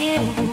[0.00, 0.49] All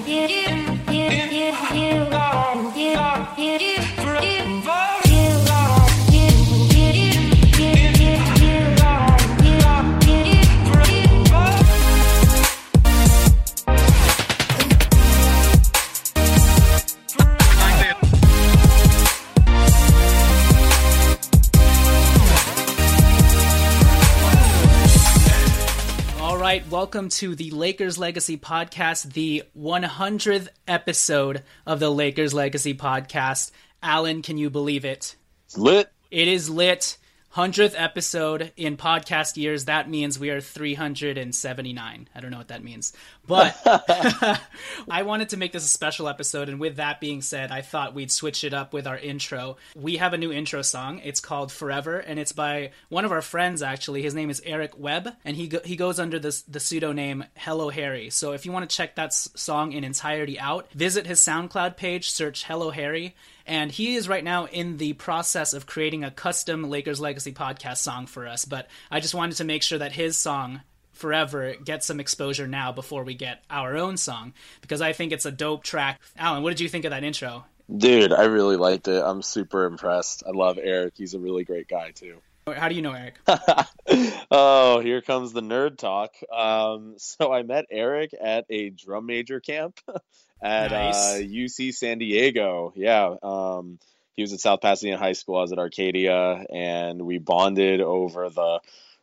[26.70, 33.52] welcome to the Lakers Legacy Podcast, the 100th episode of the Lakers Legacy Podcast.
[33.82, 35.16] Alan, can you believe it?
[35.46, 35.90] It's lit.
[36.12, 36.98] It is lit.
[37.38, 39.66] 100th episode in podcast years.
[39.66, 42.10] That means we are 379.
[42.16, 42.94] I don't know what that means.
[43.28, 43.56] But
[44.90, 46.50] I wanted to make this a special episode.
[46.50, 49.58] And with that being said, I thought we'd switch it up with our intro.
[49.76, 51.00] We have a new intro song.
[51.04, 54.02] It's called Forever, and it's by one of our friends, actually.
[54.02, 57.70] His name is Eric Webb, and he, go- he goes under this, the pseudonym Hello
[57.70, 58.10] Harry.
[58.10, 61.78] So if you want to check that s- song in entirety out, visit his SoundCloud
[61.78, 63.16] page, search Hello Harry
[63.48, 67.78] and he is right now in the process of creating a custom Lakers Legacy podcast
[67.78, 68.46] song for us.
[68.46, 72.72] But I just wanted to make sure that his song forever gets some exposure now
[72.72, 76.02] before we get our own song because I think it's a dope track.
[76.18, 77.46] Alan, what did you think of that intro?
[77.76, 79.02] Dude, I really liked it.
[79.04, 80.24] I'm super impressed.
[80.26, 80.94] I love Eric.
[80.98, 82.18] He's a really great guy too.
[82.56, 83.20] How do you know Eric?
[84.32, 86.14] oh, here comes the nerd talk.
[86.34, 89.80] Um, so I met Eric at a drum major camp
[90.42, 90.96] at Nice.
[90.96, 92.74] uh, UC San Diego.
[92.76, 93.16] Yeah.
[93.22, 93.80] Um,
[94.16, 95.38] he was at South Pasadena High School.
[95.38, 98.60] I was at Arcadia, and we bonded over the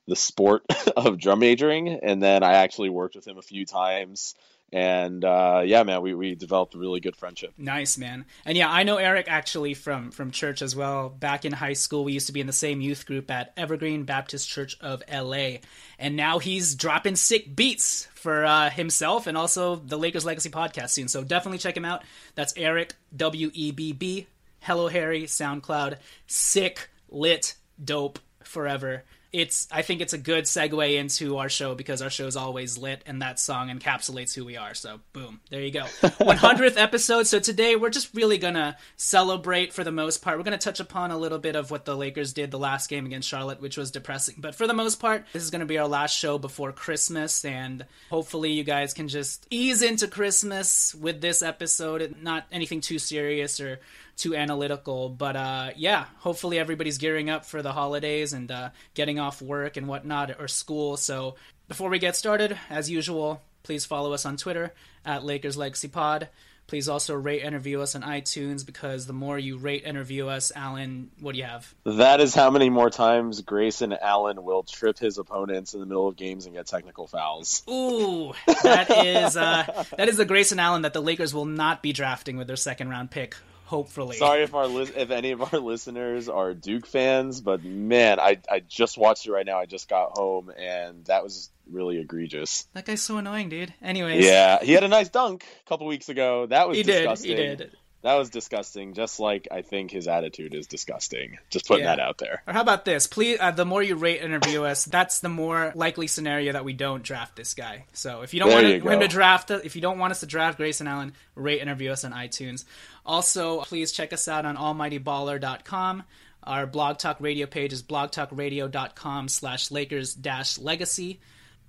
[0.07, 0.65] the sport
[0.97, 1.89] of drum majoring.
[1.89, 4.35] And then I actually worked with him a few times
[4.75, 7.55] and uh, yeah, man, we, we developed a really good friendship.
[7.57, 8.25] Nice, man.
[8.45, 11.09] And yeah, I know Eric actually from from church as well.
[11.09, 14.03] Back in high school, we used to be in the same youth group at Evergreen
[14.03, 15.59] Baptist Church of LA,
[15.97, 20.91] and now he's dropping sick beats for uh, himself and also the Lakers Legacy podcast
[20.91, 21.07] soon.
[21.07, 22.03] So definitely check him out.
[22.35, 24.27] That's Eric W E B B.
[24.59, 27.55] Hello Harry, SoundCloud, sick, lit,
[27.85, 32.29] dope, forever it's I think it's a good segue into our show because our show
[32.29, 34.75] is always lit and that song encapsulates who we are.
[34.75, 35.83] So boom, there you go.
[36.03, 37.27] 100th episode.
[37.27, 40.39] So today we're just really gonna celebrate for the most part.
[40.39, 43.07] We're gonna touch upon a little bit of what the Lakers did the last game
[43.07, 44.37] against Charlotte, which was depressing.
[44.39, 47.85] But for the most part, this is gonna be our last show before Christmas, and
[48.11, 52.15] hopefully you guys can just ease into Christmas with this episode.
[52.23, 53.81] Not anything too serious or
[54.17, 55.09] too analytical.
[55.09, 59.77] But uh, yeah, hopefully everybody's gearing up for the holidays and uh, getting off work
[59.77, 60.97] and whatnot or school.
[60.97, 61.37] So
[61.69, 64.73] before we get started, as usual, please follow us on Twitter
[65.05, 66.29] at Lakers Legacy Pod.
[66.67, 70.31] Please also rate and review us on iTunes because the more you rate and review
[70.31, 71.75] us, Alan, what do you have?
[71.85, 76.09] That is how many more times Grayson Allen will trip his opponents in the middle
[76.09, 77.63] of games and get technical fouls.
[77.69, 78.33] Ooh,
[78.63, 82.39] that is uh, that is the Grayson Allen that the Lakers will not be drafting
[82.39, 84.17] with their second round pick hopefully.
[84.17, 88.39] Sorry if our li- if any of our listeners are Duke fans, but man, I
[88.51, 89.59] I just watched it right now.
[89.59, 92.67] I just got home and that was really egregious.
[92.75, 93.73] That guy's so annoying, dude.
[93.83, 94.25] Anyways.
[94.25, 96.47] Yeah, he had a nice dunk a couple weeks ago.
[96.47, 97.37] That was he disgusting.
[97.37, 97.51] did.
[97.51, 97.77] He did.
[98.05, 98.93] That was disgusting.
[98.93, 101.39] Just like I think his attitude is disgusting.
[101.49, 101.97] Just putting Yeah.
[101.97, 102.43] that out there.
[102.47, 103.07] Or how about this?
[103.07, 106.67] Please, uh, the more you rate and review us, that's the more likely scenario that
[106.67, 107.87] we don't draft this guy.
[107.95, 110.21] So if you don't There want you him to draft, if you don't want us
[110.21, 112.65] to draft Grayson Allen, rate and review us on iTunes.
[113.07, 116.03] Also, please check us out on AlmightyBaller.com.
[116.43, 121.21] Our Blog Talk Radio page is blogtalkradio.com slash Lakers dash legacy.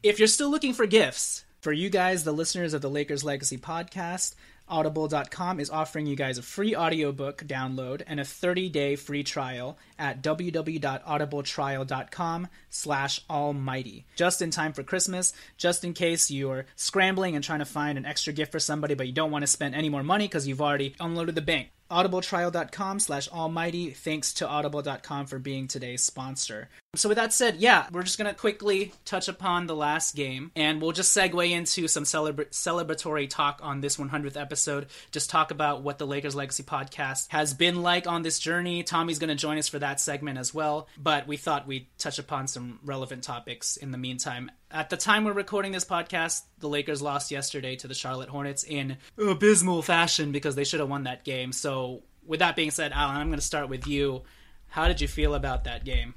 [0.04, 3.58] If you're still looking for gifts, for you guys, the listeners of the Lakers Legacy
[3.58, 4.36] podcast,
[4.68, 10.22] audible.com is offering you guys a free audiobook download and a 30-day free trial at
[10.22, 14.06] www.audibletrial.com slash almighty.
[14.16, 18.06] Just in time for christmas just in case you're scrambling and trying to find an
[18.06, 20.62] extra gift for somebody but you don't want to spend any more money because you've
[20.62, 21.70] already unloaded the bank.
[21.92, 23.92] Audibletrial.com slash almighty.
[23.92, 28.30] Thanks to audible.com for being today's sponsor so with that said yeah we're just going
[28.30, 33.30] to quickly touch upon the last game and we'll just segue into some celebra- celebratory
[33.30, 37.82] talk on this 100th episode just talk about what the lakers legacy podcast has been
[37.82, 41.28] like on this journey tommy's going to join us for that segment as well but
[41.28, 45.32] we thought we'd touch upon some relevant topics in the meantime at the time we're
[45.32, 50.56] recording this podcast, the Lakers lost yesterday to the Charlotte Hornets in abysmal fashion because
[50.56, 51.54] they should have won that game.
[51.54, 54.24] So, with that being said, Alan, I'm going to start with you.
[54.68, 56.16] How did you feel about that game?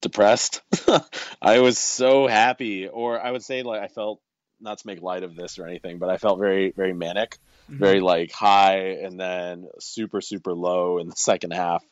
[0.00, 0.62] Depressed.
[1.42, 4.20] I was so happy, or I would say like I felt
[4.60, 7.38] not to make light of this or anything, but I felt very very manic,
[7.68, 11.84] very like high and then super super low in the second half.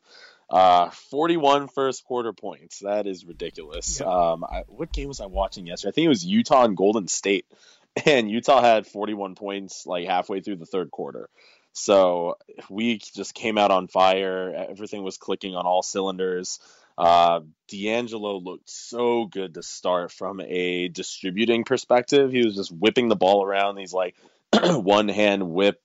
[0.50, 2.78] Uh, 41 first quarter points.
[2.78, 4.00] That is ridiculous.
[4.00, 5.90] Um, I, what game was I watching yesterday?
[5.90, 7.44] I think it was Utah and Golden State,
[8.06, 11.28] and Utah had 41 points like halfway through the third quarter.
[11.72, 12.38] So
[12.68, 14.66] we just came out on fire.
[14.70, 16.58] Everything was clicking on all cylinders.
[16.98, 22.32] Uh, D'Angelo looked so good to start from a distributing perspective.
[22.32, 24.16] He was just whipping the ball around these like
[24.64, 25.80] one hand whip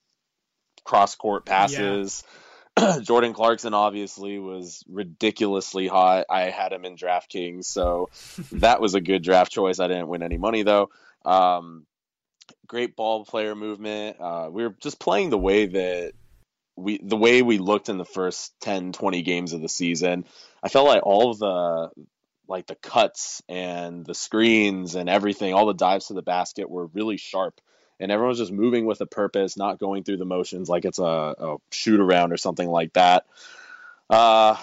[0.83, 2.23] cross court passes.
[3.03, 6.25] Jordan Clarkson obviously was ridiculously hot.
[6.31, 8.09] I had him in DraftKings, so
[8.53, 9.79] that was a good draft choice.
[9.79, 10.89] I didn't win any money though.
[11.23, 11.85] Um,
[12.65, 14.17] great ball player movement.
[14.19, 16.13] Uh, we were just playing the way that
[16.75, 20.25] we the way we looked in the first 10 20 games of the season.
[20.61, 21.89] I felt like all of the
[22.47, 26.87] like the cuts and the screens and everything, all the dives to the basket were
[26.87, 27.59] really sharp.
[27.99, 31.03] And everyone's just moving with a purpose, not going through the motions like it's a,
[31.03, 33.25] a shoot around or something like that.
[34.09, 34.57] Uh,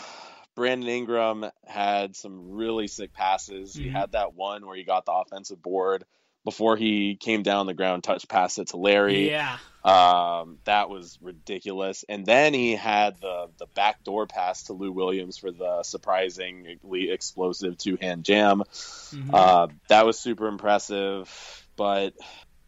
[0.54, 3.74] Brandon Ingram had some really sick passes.
[3.74, 3.92] He Mhm.
[3.92, 6.04] had that one where he got the offensive board
[6.44, 9.30] before he came down the ground, touch pass it to Larry.
[9.30, 9.59] Yeah.
[9.82, 12.04] Um, that was ridiculous.
[12.09, 17.78] And then he had the the backdoor pass to Lou Williams for the surprisingly explosive
[17.78, 18.62] two hand jam.
[18.70, 19.30] Mhm.
[19.32, 21.64] Uh, that was super impressive.
[21.76, 22.12] But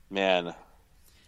[0.08, 0.54] man,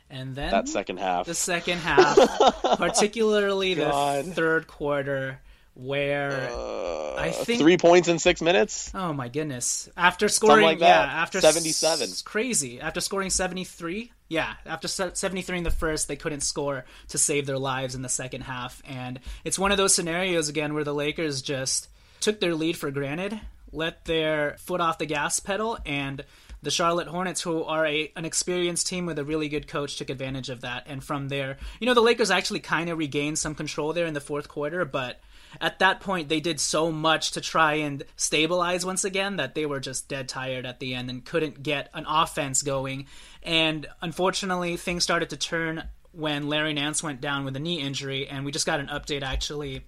[0.08, 1.26] and then that second half.
[1.26, 2.16] the second half,
[2.78, 5.40] particularly the third quarter,
[5.74, 8.90] where Uh, I think three points in six minutes.
[8.94, 9.88] Oh my goodness!
[9.96, 11.08] After scoring, like yeah, that.
[11.08, 12.10] after 77.
[12.10, 12.80] s- crazy.
[12.80, 17.18] After scoring seventy three, yeah, after seventy three in the first, they couldn't score to
[17.18, 20.84] save their lives in the second half, and it's one of those scenarios again where
[20.84, 21.88] the Lakers just
[22.20, 23.38] took their lead for granted,
[23.72, 26.24] let their foot off the gas pedal, and
[26.62, 30.08] the Charlotte Hornets, who are a an experienced team with a really good coach, took
[30.10, 30.84] advantage of that.
[30.86, 34.14] And from there, you know, the Lakers actually kind of regained some control there in
[34.14, 35.20] the fourth quarter, but
[35.60, 39.66] at that point they did so much to try and stabilize once again that they
[39.66, 43.06] were just dead tired at the end and couldn't get an offense going.
[43.42, 48.28] And unfortunately, things started to turn when Larry Nance went down with a knee injury,
[48.28, 49.82] and we just got an update actually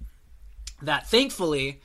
[0.82, 1.80] that thankfully,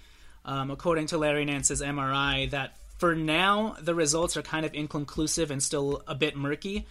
[0.46, 5.52] um, according to Larry Nance's MRI, that for now the results are kind of inconclusive
[5.52, 6.88] and still a bit murky.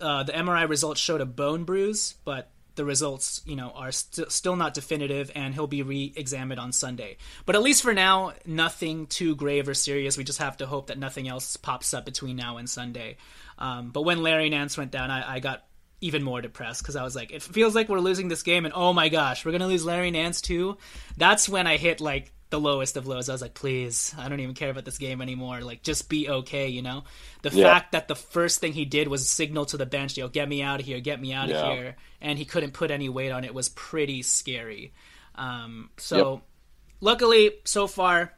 [0.00, 4.32] Uh, the MRI results showed a bone bruise, but the results, you know, are st-
[4.32, 7.18] still not definitive, and he'll be re-examined on Sunday.
[7.44, 10.16] But at least for now, nothing too grave or serious.
[10.16, 13.18] We just have to hope that nothing else pops up between now and Sunday.
[13.58, 15.66] Um, but when Larry Nance went down, I, I got
[16.00, 18.72] even more depressed because I was like, it feels like we're losing this game, and
[18.74, 20.78] oh my gosh, we're gonna lose Larry Nance too.
[21.18, 23.28] That's when I hit like the lowest of lows.
[23.28, 25.60] I was like, please, I don't even care about this game anymore.
[25.60, 27.04] Like, just be okay, you know.
[27.42, 27.72] The yeah.
[27.72, 30.62] fact that the first thing he did was signal to the bench, "Yo, get me
[30.62, 31.74] out of here, get me out of yeah.
[31.74, 34.92] here," and he couldn't put any weight on it was pretty scary.
[35.36, 36.42] Um, so, yep.
[37.00, 38.32] luckily, so far,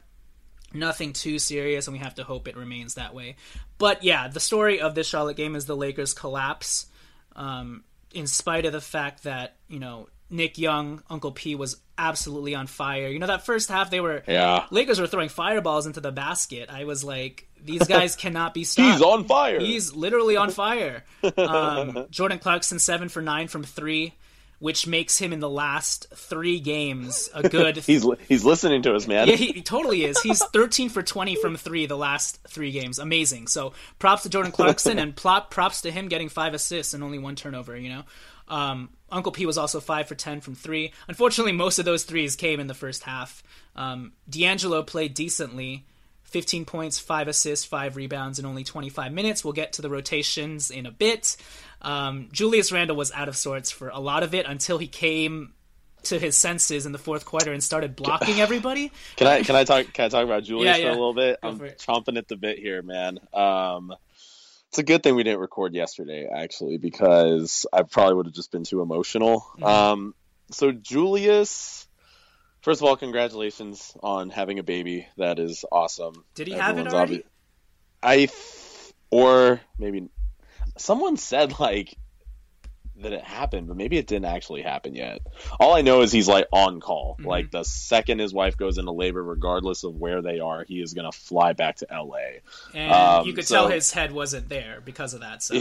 [0.73, 3.35] nothing too serious, and we have to hope it remains that way.
[3.79, 6.85] But yeah, the story of this Charlotte game is the Lakers' collapse
[7.35, 12.55] um, in spite of the fact that you know Nick Young, Uncle P was absolutely
[12.55, 13.07] on fire.
[13.07, 14.65] You know that first half they were yeah.
[14.71, 16.69] Lakers were throwing fireballs into the basket.
[16.69, 18.93] I was like, these guys cannot be stopped.
[18.93, 19.59] He's on fire.
[19.59, 21.03] He's literally on fire.
[21.37, 24.13] Um, Jordan Clarkson seven for nine from three
[24.63, 27.75] which makes him in the last three games a good.
[27.85, 29.27] he's he's listening to us, man.
[29.27, 30.21] Yeah, he, he totally is.
[30.21, 32.97] He's 13 for 20 from three the last three games.
[32.97, 33.47] Amazing.
[33.47, 37.19] So props to Jordan Clarkson and plop, props to him getting five assists and only
[37.19, 37.77] one turnover.
[37.77, 38.03] You know,
[38.47, 40.91] um, Uncle P was also five for 10 from three.
[41.07, 43.43] Unfortunately, most of those threes came in the first half.
[43.75, 45.85] Um, D'Angelo played decently.
[46.23, 49.43] 15 points, 5 assists, 5 rebounds in only 25 minutes.
[49.43, 51.37] We'll get to the rotations in a bit.
[51.83, 55.53] Um, Julius Randle was out of sorts for a lot of it until he came
[56.03, 58.91] to his senses in the fourth quarter and started blocking everybody.
[59.15, 60.91] can I can I talk can I talk about Julius yeah, yeah.
[60.91, 61.39] for a little bit?
[61.41, 63.19] Go I'm chomping at the bit here, man.
[63.33, 63.93] Um,
[64.73, 68.51] it's a good thing we didn't record yesterday, actually, because I probably would have just
[68.51, 69.41] been too emotional.
[69.59, 69.63] Mm-hmm.
[69.63, 70.15] Um,
[70.49, 71.87] so Julius
[72.63, 75.05] First of all, congratulations on having a baby.
[75.17, 76.23] That is awesome.
[76.33, 77.17] Did he Everyone's have it already?
[78.01, 78.29] Obvi- I,
[79.11, 80.07] or maybe
[80.77, 81.93] someone said like
[82.97, 85.21] that it happened, but maybe it didn't actually happen yet.
[85.59, 87.15] All I know is he's like on call.
[87.19, 87.27] Mm-hmm.
[87.27, 90.93] Like the second his wife goes into labor, regardless of where they are, he is
[90.93, 92.41] gonna fly back to L.A.
[92.73, 93.55] And um, you could so...
[93.55, 95.41] tell his head wasn't there because of that.
[95.41, 95.59] So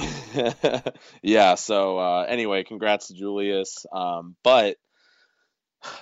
[1.22, 1.54] yeah.
[1.54, 3.86] So uh, anyway, congrats to Julius.
[3.92, 4.76] Um, but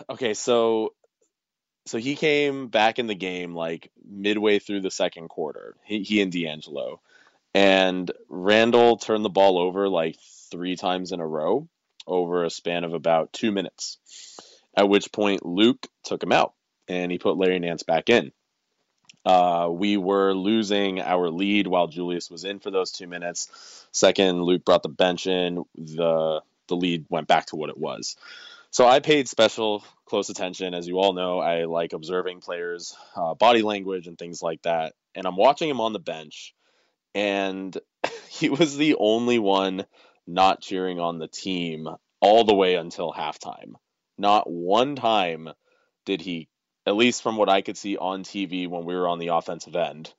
[0.09, 0.95] okay, so
[1.87, 5.77] so he came back in the game like midway through the second quarter.
[5.85, 7.01] He, he and D'Angelo,
[7.55, 10.17] and Randle turned the ball over like
[10.51, 11.69] three times in a row
[12.07, 13.99] over a span of about two minutes.
[14.77, 16.55] At which point Luke took him out
[16.89, 18.33] and he put Larry Nance back in.
[19.25, 23.87] Uh, we were losing our lead while Julius was in for those two minutes.
[23.93, 25.65] Second, Luke brought the bench in.
[25.75, 28.17] the The lead went back to what it was.
[28.71, 30.75] So I paid special close attention.
[30.75, 34.95] As you all know, I like observing players' uh, body language and things like that.
[35.15, 36.55] And I'm watching him on the bench,
[37.15, 37.77] and
[38.29, 39.85] he was the only one
[40.35, 41.89] not cheering on the team
[42.21, 43.75] all the way until halftime.
[44.17, 45.49] Not one time
[46.05, 46.49] did he,
[46.87, 49.77] at least from what I could see on TV when we were on the offensive
[49.77, 50.13] end,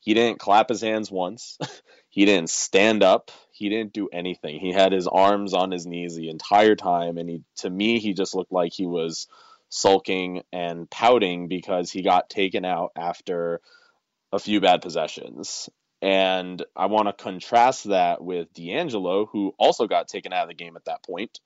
[0.00, 1.58] he didn't clap his hands once.
[2.08, 3.30] he didn't stand up.
[3.50, 4.60] He didn't do anything.
[4.60, 8.14] He had his arms on his knees the entire time, and he, to me, he
[8.14, 9.26] just looked like he was
[9.68, 13.60] sulking and pouting because he got taken out after
[14.32, 15.68] a few bad possessions.
[16.00, 20.54] And I want to contrast that with D'Angelo, who also got taken out of the
[20.54, 21.40] game at that point.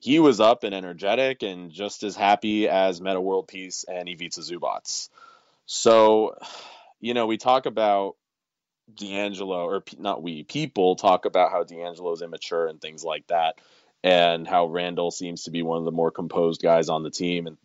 [0.00, 4.40] He was up and energetic and just as happy as Metta World Peace and Ivica
[4.40, 5.08] Zubac.
[5.66, 6.36] So
[7.02, 8.16] you know, we talk about
[8.94, 13.56] D'Angelo, or not we, people talk about how D'Angelo is immature and things like that,
[14.02, 17.46] and how Randle seems to be one of the more composed guys on the team.
[17.46, 17.58] And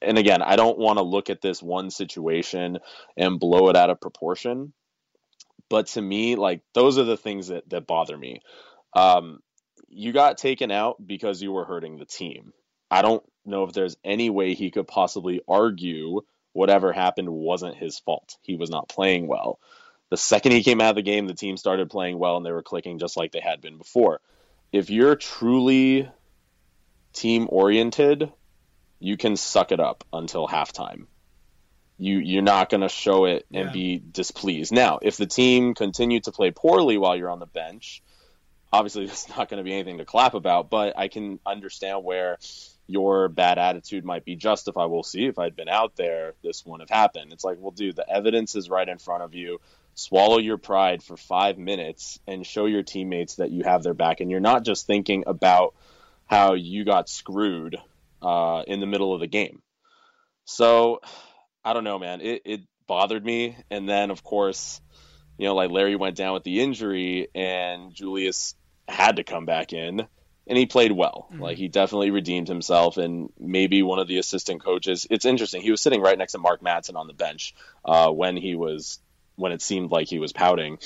[0.00, 2.78] and again, I don't want to look at this one situation
[3.16, 4.72] and blow it out of proportion.
[5.72, 8.42] But to me, like those are the things that, that bother me.
[8.92, 9.40] Um,
[9.88, 12.52] you got taken out because you were hurting the team.
[12.90, 16.20] I don't know if there's any way he could possibly argue
[16.52, 18.36] whatever happened wasn't his fault.
[18.42, 19.58] He was not playing well.
[20.10, 22.52] The second he came out of the game, the team started playing well and they
[22.52, 24.20] were clicking just like they had been before.
[24.72, 26.06] If you're truly
[27.14, 28.30] team oriented,
[29.00, 31.06] you can suck it up until halftime.
[32.02, 33.72] You you're not going to show it and Yeah.
[33.72, 34.72] be displeased.
[34.72, 38.02] Now, if the team continued to play poorly while you're on the bench,
[38.72, 40.68] obviously it's not going to be anything to clap about.
[40.68, 42.38] But I can understand where
[42.88, 44.86] your bad attitude might be justified.
[44.86, 47.32] We'll see if I'd been out there, this wouldn't have happened.
[47.32, 49.60] It's like, well, dude, the evidence is right in front of you.
[49.94, 54.20] Swallow your pride for five minutes and show your teammates that you have their back,
[54.20, 55.74] and you're not just thinking about
[56.26, 57.76] how you got screwed
[58.22, 59.62] uh, in the middle of the game.
[60.44, 61.00] So
[61.64, 62.20] I don't know, man.
[62.20, 63.56] It, it bothered me.
[63.70, 64.80] And then, of course,
[65.38, 68.54] you know, like Larry went down with the injury and Julius
[68.88, 70.06] had to come back in
[70.46, 71.28] and he played well.
[71.38, 72.96] Like he definitely redeemed himself.
[72.96, 75.62] And maybe one of the assistant coaches, it's interesting.
[75.62, 77.54] He was sitting right next to Mark Madsen on the bench
[77.84, 78.98] uh, when he was,
[79.36, 80.78] when it seemed like he was pouting.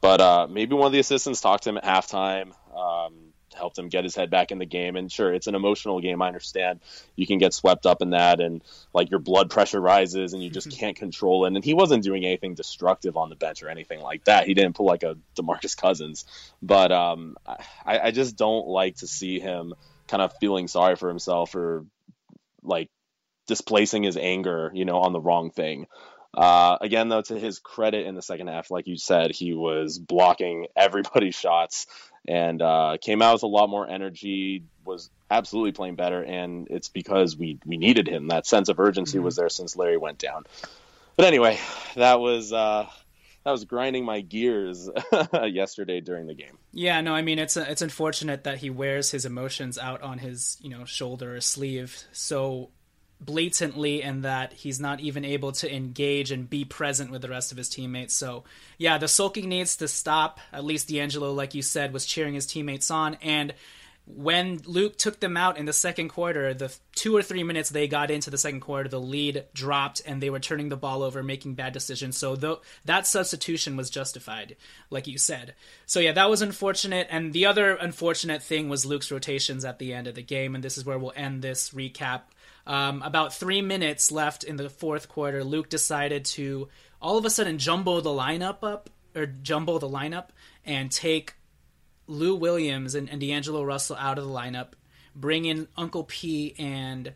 [0.00, 2.52] But uh, maybe one of the assistants talked to him at halftime.
[2.76, 3.23] Um,
[3.54, 4.96] helped him get his head back in the game.
[4.96, 6.80] And sure it's an emotional game i understand.
[7.16, 10.50] You can get swept up in that and like your blood pressure rises and you
[10.50, 11.54] just can't control it.
[11.54, 14.46] And he wasn't doing anything destructive on the bench or anything like that.
[14.46, 16.24] He didn't pull like a demarcus cousins.
[16.62, 17.36] But um
[17.84, 19.74] i, I just don't like to see him
[20.08, 21.86] kind of feeling sorry for himself or
[22.62, 22.90] like
[23.46, 25.86] displacing his anger you know on the wrong thing.
[26.36, 29.98] Uh, again, though, to his credit in the second half, like you said, he was
[29.98, 31.86] blocking everybody's shots
[32.26, 34.64] and uh, came out with a lot more energy.
[34.84, 38.28] Was absolutely playing better, and it's because we we needed him.
[38.28, 40.44] That sense of urgency was there since Larry went down.
[41.16, 41.58] But anyway,
[41.94, 42.86] that was uh,
[43.44, 44.88] that was grinding my gears
[45.32, 46.58] yesterday during the game.
[46.72, 50.58] Yeah, no, I mean it's it's unfortunate that he wears his emotions out on his
[50.60, 52.70] you know shoulder or sleeve so
[53.24, 57.52] blatantly, and that he's not even able to engage and be present with the rest
[57.52, 58.14] of his teammates.
[58.14, 58.44] So
[58.78, 60.40] yeah, the sulking needs to stop.
[60.52, 63.54] At least D'Angelo, like you said, was cheering his teammates on, and
[64.06, 67.88] when Luke took them out in the second quarter, the two or three minutes they
[67.88, 71.22] got into the second quarter, the lead dropped and they were turning the ball over,
[71.22, 72.18] making bad decisions.
[72.18, 74.56] So th- that substitution was justified,
[74.90, 75.54] like you said.
[75.86, 77.06] So yeah, that was unfortunate.
[77.10, 80.54] And the other unfortunate thing was Luke's rotations at the end of the game.
[80.54, 82.22] And this is where we'll end this recap.
[82.66, 86.68] Um, about three minutes left in the fourth quarter, Luke decided to
[87.00, 90.28] all of a sudden jumble the lineup up or jumble the lineup
[90.64, 91.34] and take
[92.06, 94.72] Lou Williams and, and D'Angelo Russell out of the lineup,
[95.14, 97.12] bring in Uncle P and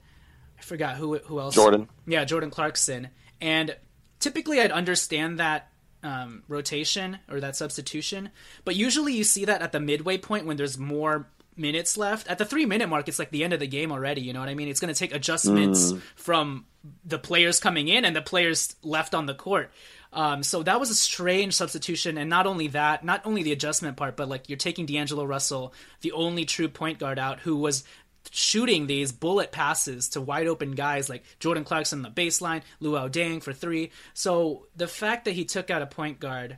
[0.59, 1.55] I forgot who who else.
[1.55, 1.88] Jordan.
[2.07, 3.09] Yeah, Jordan Clarkson.
[3.40, 3.77] And
[4.18, 5.70] typically, I'd understand that
[6.03, 8.31] um, rotation or that substitution,
[8.64, 12.29] but usually you see that at the midway point when there's more minutes left.
[12.29, 14.21] At the three minute mark, it's like the end of the game already.
[14.23, 14.68] You know what I mean?
[14.68, 16.01] It's going to take adjustments Mm.
[16.16, 16.66] from
[17.05, 19.71] the players coming in and the players left on the court.
[20.12, 23.99] Um, so that was a strange substitution, and not only that, not only the adjustment
[23.99, 27.85] part, but like you're taking D'Angelo Russell, the only true point guard out, who was
[28.31, 33.11] shooting these bullet passes to wide open guys like Jordan Clarkson on the baseline, Luol
[33.11, 33.90] Deng for three.
[34.14, 36.57] So the fact that he took out a point guard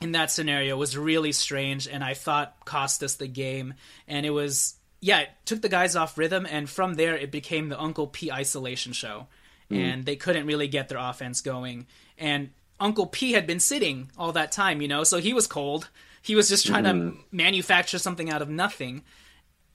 [0.00, 3.74] in that scenario was really strange, and I thought cost us the game.
[4.06, 7.68] And it was yeah, it took the guys off rhythm, and from there it became
[7.68, 9.26] the Uncle P isolation show,
[9.68, 9.76] hmm.
[9.76, 11.86] and they couldn't really get their offense going.
[12.16, 15.88] And Uncle P had been sitting all that time, you know, so he was cold.
[16.22, 17.10] He was just trying to hmm.
[17.30, 19.02] manufacture something out of nothing,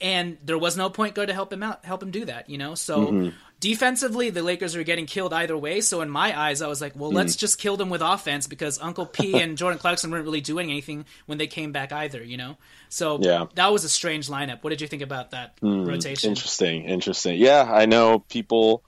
[0.02, 2.58] and there was no point guard to help him out, help him do that, you
[2.58, 2.76] know.
[2.76, 3.30] So hmm.
[3.64, 5.80] Defensively, the Lakers were getting killed either way.
[5.80, 8.78] So in my eyes, I was like, well, let's just kill them with offense because
[8.82, 12.36] Uncle P and Jordan Clarkson weren't really doing anything when they came back either, you
[12.36, 12.58] know.
[12.90, 13.46] So Yeah.
[13.56, 14.66] that was a strange lineup.
[14.66, 16.32] What did you think about that rotation?
[16.32, 17.40] Interesting, interesting.
[17.40, 18.84] Yeah, I know people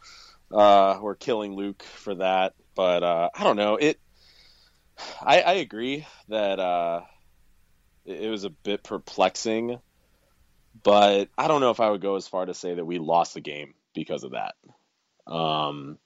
[0.52, 3.78] uh, were killing Luke for that, but uh, I don't know.
[3.78, 3.98] It.
[5.22, 7.02] I, I agree that uh,
[8.06, 9.80] it was a bit perplexing,
[10.84, 13.36] but I don't know if I would go as far to say that we lost
[13.36, 14.54] the game because of that.
[15.26, 15.98] Um,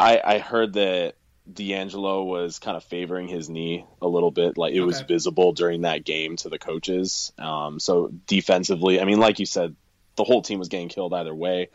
[0.00, 1.16] I I heard that
[1.52, 4.56] D'Angelo was kind of favoring his knee a little bit.
[4.56, 7.32] Like it was visible during that game to the coaches.
[7.38, 9.74] Um, so defensively, I mean, like you said,
[10.16, 11.70] the whole team was getting killed either way.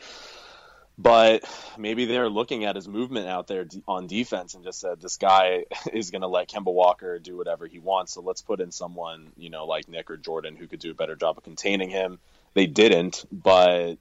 [1.00, 1.44] But
[1.78, 5.66] maybe they're looking at his movement out there on defense and just said, this guy
[5.94, 8.14] is going to let Kemba Walker do whatever he wants.
[8.14, 10.96] So let's put in someone, you know, like Nick or Jordan who could do a
[10.96, 12.20] better job of containing him.
[12.54, 13.98] They didn't, but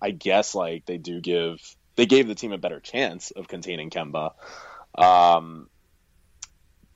[0.00, 1.58] I, guess like they do give,
[1.96, 4.32] they gave the team a better chance of containing Kemba.
[4.96, 5.68] Um,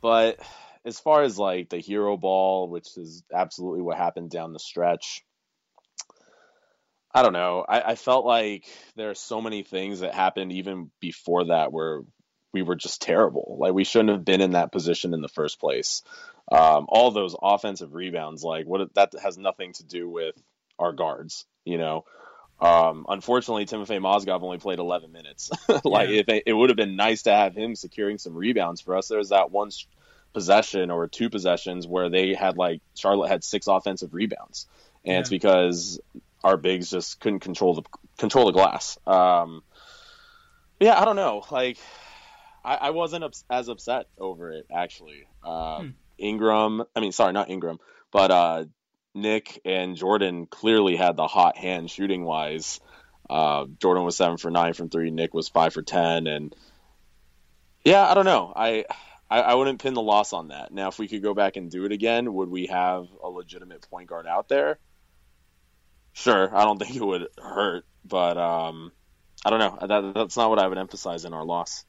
[0.00, 0.38] but
[0.85, 5.24] as far as like the hero ball, which is absolutely what happened down the stretch,
[7.14, 7.64] I don't know.
[7.68, 12.00] I, I felt like there are so many things that happened even before that where
[12.52, 13.57] we were just terrible.
[13.61, 16.02] Like we shouldn't have been in that position in the first place.
[16.50, 20.35] Um, all those offensive rebounds, like what that has nothing to do with
[20.78, 21.46] our guards.
[21.64, 22.04] You know,
[22.60, 25.50] Um, unfortunately, Timofey Mozgov only played 11 minutes.
[25.84, 26.20] like Yeah.
[26.20, 29.08] if it, it would have been nice to have him securing some rebounds for us.
[29.08, 29.70] There was that one
[30.32, 34.66] possession or two possessions where they had like Charlotte had six offensive rebounds,
[35.04, 36.00] and it's because
[36.42, 37.82] our bigs just couldn't control the
[38.18, 38.98] control the glass.
[39.06, 39.62] Um,
[40.80, 41.44] yeah, I don't know.
[41.50, 41.78] Like
[42.64, 45.24] I, I wasn't ups- as upset over it actually.
[45.42, 45.88] Uh, Hmm.
[46.18, 47.78] Ingram, I mean, sorry, not Ingram,
[48.12, 48.64] but uh,
[49.14, 52.81] Nick and Jordan clearly had the hot hand shooting wise.
[53.31, 55.11] Uh, Jordan was seven for nine from three.
[55.11, 56.55] Nick was five for ten, and
[57.85, 58.53] yeah, I don't know.
[58.55, 58.85] I,
[59.31, 60.72] I I wouldn't pin the loss on that.
[60.72, 63.88] Now, if we could go back and do it again, would we have a legitimate
[63.88, 64.79] point guard out there?
[66.12, 68.92] Sure, I don't think it would hurt, but um,
[69.44, 69.79] I don't know.
[69.87, 71.85] That, that's not what I would emphasize in our loss.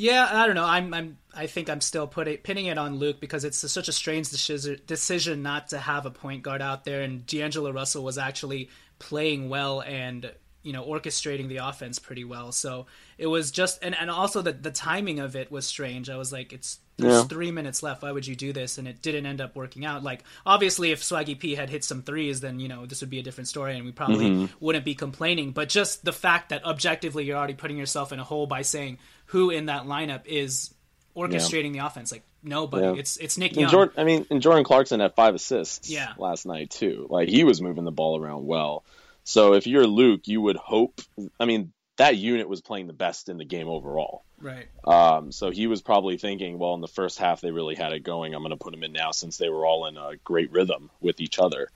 [0.00, 0.64] Yeah, I don't know.
[0.64, 3.92] I'm, I'm, I think I'm still putting pinning it on Luke because it's such a
[3.92, 8.70] strange decision not to have a point guard out there, and D'Angelo Russell was actually
[9.00, 10.32] playing well and
[10.68, 12.52] you know orchestrating the offense pretty well.
[12.52, 12.84] So
[13.16, 16.10] it was just, and, and also the the timing of it was strange.
[16.10, 17.24] I was like, it's there's Yeah.
[17.24, 18.02] three minutes left.
[18.02, 18.76] Why would you do this?
[18.76, 20.02] And it didn't end up working out.
[20.02, 23.18] Like obviously, if Swaggy P had hit some threes, then you know this would be
[23.18, 24.48] a different story, and we probably Mhm.
[24.60, 25.52] wouldn't be complaining.
[25.52, 28.98] But just the fact that objectively you're already putting yourself in a hole by saying
[29.32, 30.74] who in that lineup is
[31.16, 32.84] orchestrating the offense, like nobody.
[32.86, 32.94] Yeah.
[33.00, 33.70] It's it's Nick Young.
[33.70, 36.12] Jordan, I mean, and Jordan Clarkson had five assists Yeah.
[36.18, 37.06] last night too.
[37.10, 38.84] Like he was moving the ball around well.
[39.28, 41.02] So if you're Luke, you would hope.
[41.38, 44.24] I mean, that unit was playing the best in the game overall.
[44.40, 44.68] Right.
[44.84, 48.02] Um, so he was probably thinking, well, in the first half they really had it
[48.02, 48.34] going.
[48.34, 50.88] I'm going to put them in now since they were all in a great rhythm
[51.02, 51.68] with each other.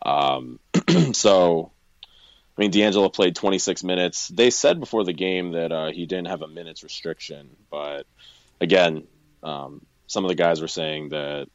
[0.00, 0.58] Um,
[1.12, 1.72] so,
[2.56, 4.28] I mean, D'Angelo played 26 minutes.
[4.28, 8.06] They said before the game that uh, he didn't have a minutes restriction, but
[8.62, 9.06] again,
[9.42, 11.48] um, some of the guys were saying that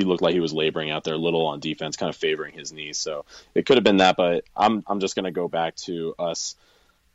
[0.00, 2.54] he looked like he was laboring out there a little on defense, kind of favoring
[2.54, 2.96] his knees.
[2.98, 6.14] So it could have been that, but I'm I'm just going to go back to
[6.18, 6.56] us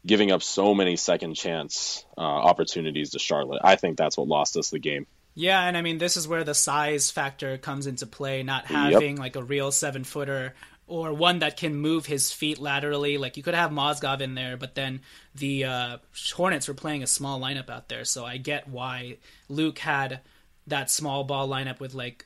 [0.06, 3.62] giving up so many second chance uh, opportunities to Charlotte.
[3.64, 5.08] I think that's what lost us the game.
[5.34, 8.44] Yeah, and I mean this is where the size factor comes into play.
[8.44, 8.92] Not Yep.
[8.94, 10.54] having like a real seven footer
[10.88, 13.18] or one that can move his feet laterally.
[13.18, 15.02] Like you could have Mozgov in there, but then
[15.34, 15.98] the uh,
[16.36, 18.06] Hornets were playing a small lineup out there.
[18.06, 19.18] So I get why
[19.50, 20.22] Luke had
[20.68, 22.26] that small ball lineup with like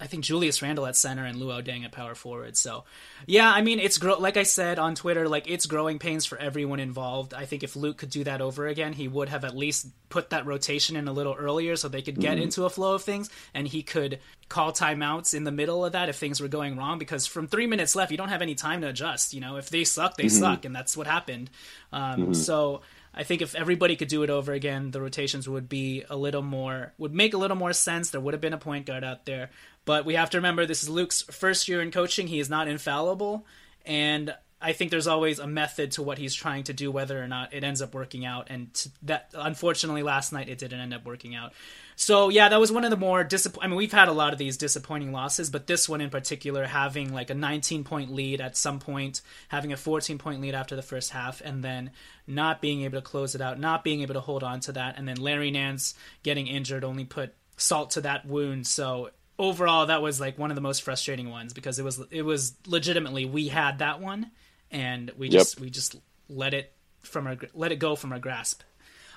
[0.00, 2.56] I think Julius Randle at center and Luol Deng at power forward.
[2.56, 2.84] So,
[3.26, 6.36] yeah, I mean, it's grow- like I said on Twitter, like it's growing pains for
[6.36, 7.32] everyone involved.
[7.32, 10.30] I think if Luke could do that over again, he would have at least put
[10.30, 12.42] that rotation in a little earlier so they could get Mhm.
[12.42, 16.08] into a flow of things, and he could call timeouts in the middle of that
[16.08, 16.98] if things were going wrong.
[16.98, 19.32] Because from three minutes left, you don't have any time to adjust.
[19.32, 20.38] You know, if they suck, they Mhm.
[20.40, 21.50] suck, and that's what happened.
[21.92, 22.36] Um, Mhm.
[22.36, 22.82] So.
[23.16, 26.42] I think if everybody could do it over again, the rotations would be a little
[26.42, 28.10] more would make a little more sense.
[28.10, 29.50] There would have been a point guard out there,
[29.84, 32.26] but we have to remember this is Luke's first year in coaching.
[32.26, 33.46] He is not infallible,
[33.84, 37.28] and I think there's always a method to what he's trying to do, whether or
[37.28, 38.46] not it ends up working out.
[38.48, 38.70] And
[39.02, 41.52] that, unfortunately, last night it didn't end up working out.
[41.96, 43.64] So yeah, that was one of the more disappointing.
[43.64, 46.66] I mean, we've had a lot of these disappointing losses, but this one in particular,
[46.66, 50.74] having like a 19 point lead at some point, having a 14 point lead after
[50.76, 51.90] the first half, and then
[52.26, 54.98] not being able to close it out, not being able to hold on to that,
[54.98, 58.66] and then Larry Nance getting injured only put salt to that wound.
[58.66, 62.22] So overall, that was like one of the most frustrating ones because it was it
[62.22, 64.30] was legitimately we had that one,
[64.70, 65.40] and we Yep.
[65.40, 65.96] just we just
[66.28, 68.62] let it from our let it go from our grasp.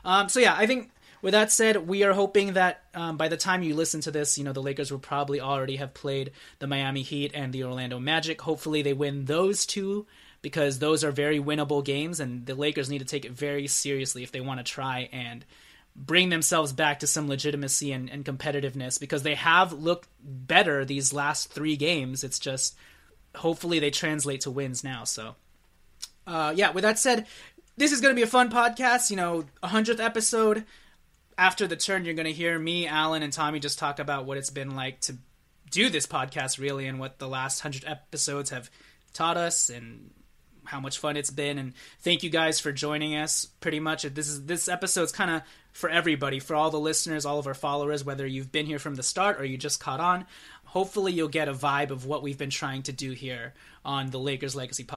[0.05, 3.37] Um, so yeah, I think with that said, we are hoping that um, by the
[3.37, 6.67] time you listen to this, you know the Lakers will probably already have played the
[6.67, 8.41] Miami Heat and the Orlando Magic.
[8.41, 10.05] Hopefully, they win those two
[10.41, 14.23] because those are very winnable games, and the Lakers need to take it very seriously
[14.23, 15.45] if they want to try and
[15.95, 21.11] bring themselves back to some legitimacy and, and competitiveness because they have looked better these
[21.11, 22.23] last three games.
[22.23, 22.75] It's just
[23.35, 25.03] hopefully they translate to wins now.
[25.05, 25.35] So,
[26.27, 27.25] uh, yeah, with that said,
[27.77, 29.09] this is going to be a fun podcast.
[29.09, 30.65] You know, a hundredth episode.
[31.37, 34.37] After the turn, you're going to hear me, Alan, and Tommy just talk about what
[34.37, 35.15] it's been like to
[35.69, 38.71] do this podcast, really, and what the last hundred episodes have
[39.13, 40.09] taught us, and
[40.63, 41.59] how much fun it's been.
[41.59, 43.45] And thank you guys for joining us.
[43.61, 47.37] Pretty much, this is this episode's kind of for everybody, for all the listeners, all
[47.37, 50.25] of our followers, whether you've been here from the start or you just caught on.
[50.65, 53.53] Hopefully, you'll get a vibe of what we've been trying to do here
[53.85, 54.96] on the Lakers Legacy Podcast.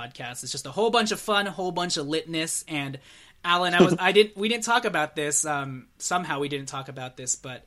[0.00, 0.42] Podcast.
[0.42, 2.64] It's just a whole bunch of fun, a whole bunch of litness.
[2.68, 2.98] And
[3.44, 5.44] Alan, I was I didn't we didn't talk about this.
[5.44, 7.66] Um, somehow we didn't talk about this, but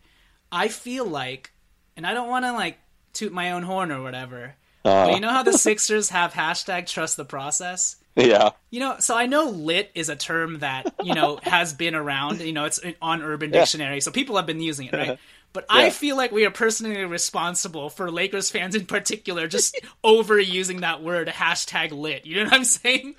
[0.51, 1.51] I feel like,
[1.97, 2.77] and I don't want to like
[3.13, 4.55] toot my own horn or whatever.
[4.85, 5.05] Uh.
[5.05, 7.95] But you know how the Sixers have hashtag trust the process.
[8.15, 8.51] Yeah.
[8.69, 12.41] You know, so I know lit is a term that, you know, has been around.
[12.41, 13.61] You know, it's on Urban Yeah.
[13.61, 15.19] Dictionary, so people have been using it, right?
[15.53, 20.81] But I feel like we are personally responsible for Lakers fans in particular just overusing
[20.81, 22.25] that word hashtag lit.
[22.25, 23.15] You know what I'm saying?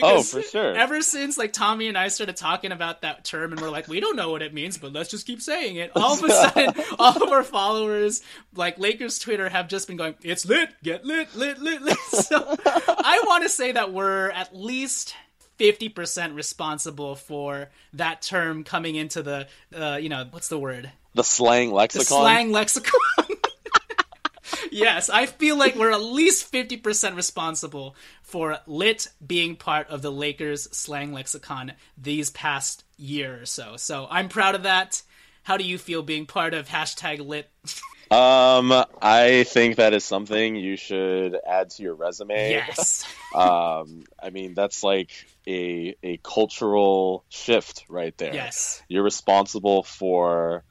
[0.00, 0.76] Oh, for sure.
[0.76, 3.98] Ever since like Tommy and I started talking about that term and we're like, we
[3.98, 5.90] don't know what it means, but let's just keep saying it.
[5.96, 8.22] All of a sudden, all of our followers,
[8.54, 11.98] like Lakers Twitter, have just been going, it's lit, get lit, lit, lit, lit.
[11.98, 15.16] So I want to say that we're at least
[15.58, 20.92] 50% responsible for that term coming into the, uh, you know, what's the word?
[21.14, 22.00] The slang lexicon.
[22.00, 23.00] The slang lexicon.
[24.70, 30.12] yes, I feel like we're at least 50% responsible for lit being part of the
[30.12, 33.76] Lakers slang lexicon these past year or so.
[33.76, 35.02] So I'm proud of that.
[35.42, 37.50] How do you feel being part of hashtag lit?
[38.12, 42.50] Um, I think that is something you should add to your resume.
[42.50, 43.06] Yes.
[43.34, 45.12] um, I mean that's like
[45.48, 48.34] a a cultural shift right there.
[48.34, 48.82] Yes.
[48.86, 50.62] You're responsible for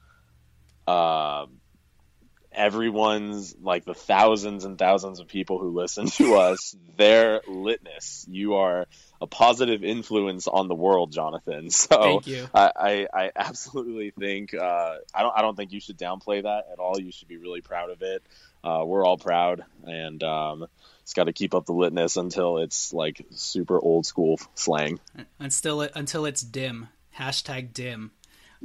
[0.86, 1.60] um
[2.54, 8.26] everyone's like the thousands and thousands of people who listen to us, their litness.
[8.28, 8.86] You are
[9.20, 11.70] a positive influence on the world, Jonathan.
[11.82, 12.48] So Thank you.
[12.54, 16.64] I, I, I absolutely think uh, I don't I don't think you should downplay that
[16.72, 17.00] at all.
[17.00, 18.22] You should be really proud of it.
[18.62, 20.66] Uh, we're all proud, and um,
[21.02, 25.00] it's got to keep up the litness until it's like super old school slang.
[25.40, 26.88] until it until it's dim.
[27.18, 28.12] Hashtag dim.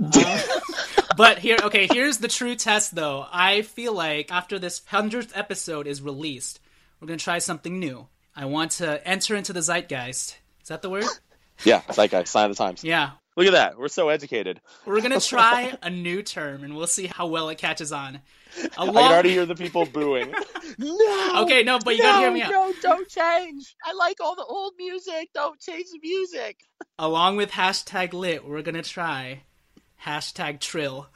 [0.01, 0.11] Um,
[1.17, 3.25] but here, okay, here's the true test, though.
[3.31, 6.59] I feel like after this hundredth episode is released,
[6.99, 8.07] we're gonna try something new.
[8.35, 10.37] I want to enter into the zeitgeist.
[10.61, 11.05] Is that the word?
[11.63, 12.83] Yeah, I sign of the times.
[12.83, 13.11] Yeah.
[13.35, 13.77] Look at that.
[13.77, 14.61] We're so educated.
[14.85, 18.19] We're gonna try a new term, and we'll see how well it catches on.
[18.77, 20.33] I can already hear the people booing.
[20.79, 21.43] No.
[21.43, 22.51] Okay, no, but you gotta hear me out.
[22.51, 23.73] No, don't change.
[23.85, 25.29] I like all the old music.
[25.33, 26.57] Don't change the music.
[26.99, 29.43] Along with hashtag lit, we're gonna try
[30.03, 31.07] hashtag trill.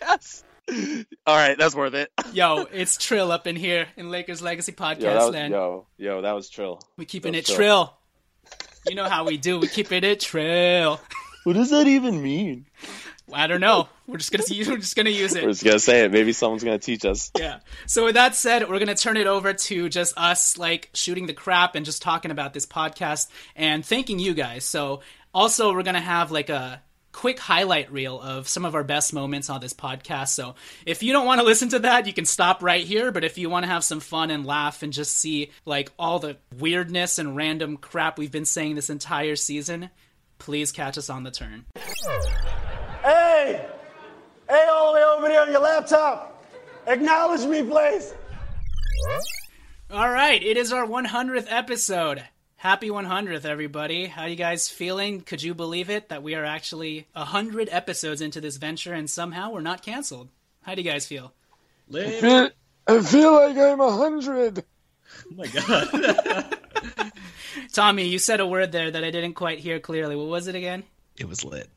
[0.00, 0.44] Yes.
[1.26, 2.10] All right, that's worth it.
[2.32, 5.52] Yo, it's trill up in here in Lakers Legacy Podcast Yo, was, land.
[5.52, 6.80] yo, yo, that was trill.
[6.96, 7.92] We keeping it was trill.
[8.86, 9.58] You know how we do.
[9.58, 11.00] We keeping it trill.
[11.42, 12.66] What does that even mean?
[13.32, 13.88] I don't know.
[14.06, 14.68] We're just gonna use.
[14.68, 15.42] We're just gonna use it.
[15.42, 16.12] We're just gonna say it.
[16.12, 17.30] Maybe someone's gonna teach us.
[17.38, 17.60] Yeah.
[17.86, 21.32] So with that said, we're gonna turn it over to just us like shooting the
[21.32, 24.64] crap and just talking about this podcast and thanking you guys.
[24.66, 25.00] So
[25.32, 29.50] also we're gonna have like a quick highlight reel of some of our best moments
[29.50, 30.28] on this podcast.
[30.28, 30.54] So
[30.86, 33.12] if you don't want to listen to that, you can stop right here.
[33.12, 36.18] But if you want to have some fun and laugh and just see like all
[36.18, 39.90] the weirdness and random crap we've been saying this entire season,
[40.38, 41.66] please catch us on the turn.
[43.02, 43.66] Hey!
[44.48, 46.44] Hey, all the way over there on your laptop!
[46.86, 48.14] Acknowledge me, please!
[49.90, 52.24] All right, it is our 100th episode.
[52.60, 54.04] Happy 100th, everybody.
[54.04, 55.22] How you guys feeling?
[55.22, 59.50] Could you believe it that we are actually 100 episodes into this venture and somehow
[59.50, 60.28] we're not canceled?
[60.60, 61.32] How do you guys feel?
[61.90, 62.50] I feel,
[62.86, 64.62] I feel like I'm a hundred.
[65.30, 67.12] Oh my god.
[67.72, 70.14] Tommy, you said a word there that I didn't quite hear clearly.
[70.14, 70.84] What was it again?
[71.18, 71.70] It was lit.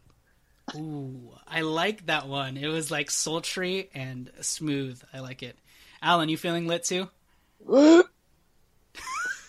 [0.76, 2.58] Ooh, I like that one.
[2.58, 5.02] It was like sultry and smooth.
[5.14, 5.58] I like it.
[6.02, 7.08] Alan, you feeling lit too?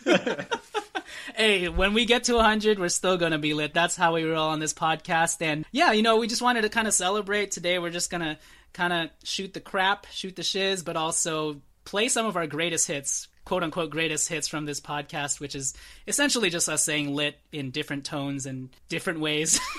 [1.36, 3.74] hey, when we get to 100, we're still going to be lit.
[3.74, 5.40] That's how we roll on this podcast.
[5.40, 7.78] And yeah, you know, we just wanted to kind of celebrate today.
[7.78, 8.38] We're just going to
[8.72, 12.86] kind of shoot the crap, shoot the shiz, but also play some of our greatest
[12.86, 15.74] hits, quote unquote greatest hits from this podcast, which is
[16.06, 19.60] essentially just us saying lit in different tones and different ways.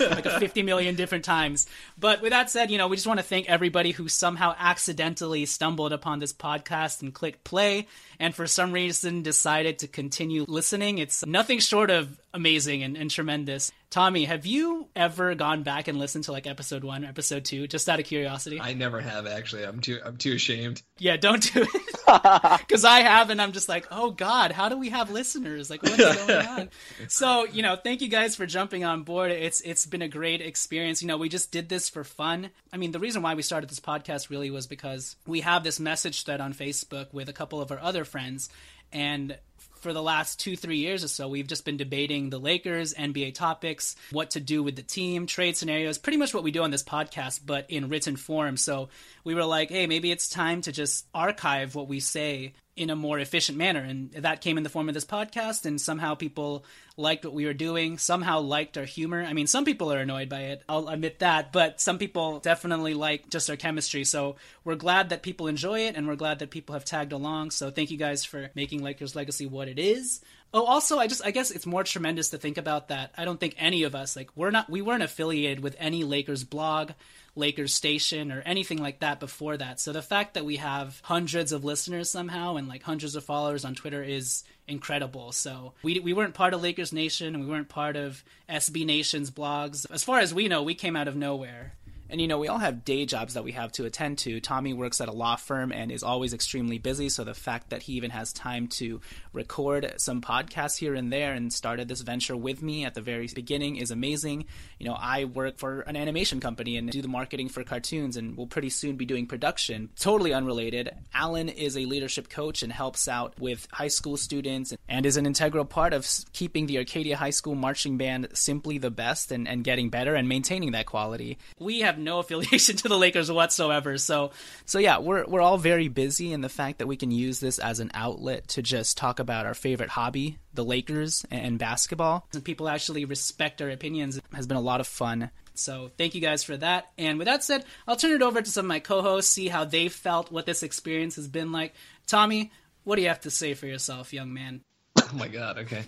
[0.00, 1.66] like a 50 million different times.
[1.98, 5.46] But with that said, you know, we just want to thank everybody who somehow accidentally
[5.46, 7.86] stumbled upon this podcast and clicked play
[8.22, 10.98] and for some reason decided to continue listening.
[10.98, 13.72] It's nothing short of amazing and, and tremendous.
[13.90, 17.88] Tommy, have you ever gone back and listened to like episode one, episode two, just
[17.88, 18.60] out of curiosity?
[18.60, 19.64] I never have actually.
[19.64, 20.82] I'm too I'm too ashamed.
[20.98, 21.82] Yeah, don't do it.
[22.60, 25.68] because I have, and I'm just like, oh God, how do we have listeners?
[25.68, 26.70] Like, what's going on?
[27.08, 29.30] so, you know, thank you guys for jumping on board.
[29.30, 31.02] It's it's been a great experience.
[31.02, 32.50] You know, we just did this for fun.
[32.72, 35.78] I mean, the reason why we started this podcast really was because we have this
[35.78, 38.50] message thread on Facebook with a couple of our other friends,
[38.92, 39.36] and
[39.82, 43.34] for the last two, three years or so, we've just been debating the Lakers, NBA
[43.34, 46.70] topics, what to do with the team, trade scenarios, pretty much what we do on
[46.70, 48.56] this podcast, but in written form.
[48.56, 48.90] So
[49.24, 52.96] we were like, hey, maybe it's time to just archive what we say in a
[52.96, 53.80] more efficient manner.
[53.80, 56.64] And that came in the form of this podcast, and somehow people
[56.96, 59.22] liked what we were doing, somehow liked our humor.
[59.22, 62.94] I mean, some people are annoyed by it, I'll admit that, but some people definitely
[62.94, 64.04] like just our chemistry.
[64.04, 67.50] So we're glad that people enjoy it, and we're glad that people have tagged along.
[67.50, 70.20] So thank you guys for making Lakers Legacy what it is.
[70.54, 73.12] Oh, also, I just I guess it's more tremendous to think about that.
[73.16, 76.44] I don't think any of us like we're not we weren't affiliated with any Lakers
[76.44, 76.92] blog.
[77.34, 79.80] Lakers Nation or anything like that before that.
[79.80, 83.64] So the fact that we have hundreds of listeners somehow and like hundreds of followers
[83.64, 85.32] on Twitter is incredible.
[85.32, 89.86] So we we weren't part of Lakers Nation, we weren't part of SB Nation's blogs.
[89.90, 91.74] As far as we know, we came out of nowhere.
[92.12, 94.38] And you know, we all have day jobs that we have to attend to.
[94.38, 97.84] Tommy works at a law firm and is always extremely busy, so the fact that
[97.84, 99.00] he even has time to
[99.32, 103.30] record some podcasts here and there and started this venture with me at the very
[103.34, 104.44] beginning is amazing.
[104.78, 108.36] You know, I work for an animation company and do the marketing for cartoons and
[108.36, 109.88] will pretty soon be doing production.
[109.98, 110.90] Totally unrelated.
[111.14, 115.24] Alan is a leadership coach and helps out with high school students and is an
[115.24, 119.64] integral part of keeping the Arcadia High School marching band simply the best and, and
[119.64, 121.38] getting better and maintaining that quality.
[121.58, 123.98] We have no affiliation to the Lakers whatsoever.
[123.98, 124.32] So
[124.64, 127.58] so yeah, we're we're all very busy and the fact that we can use this
[127.58, 132.44] as an outlet to just talk about our favorite hobby, the Lakers and basketball, and
[132.44, 135.30] people actually respect our opinions has been a lot of fun.
[135.54, 136.90] So thank you guys for that.
[136.96, 139.64] And with that said, I'll turn it over to some of my co-hosts, see how
[139.64, 141.74] they felt, what this experience has been like.
[142.06, 142.52] Tommy,
[142.84, 144.62] what do you have to say for yourself, young man?
[145.12, 145.58] Oh my god.
[145.58, 145.84] Okay.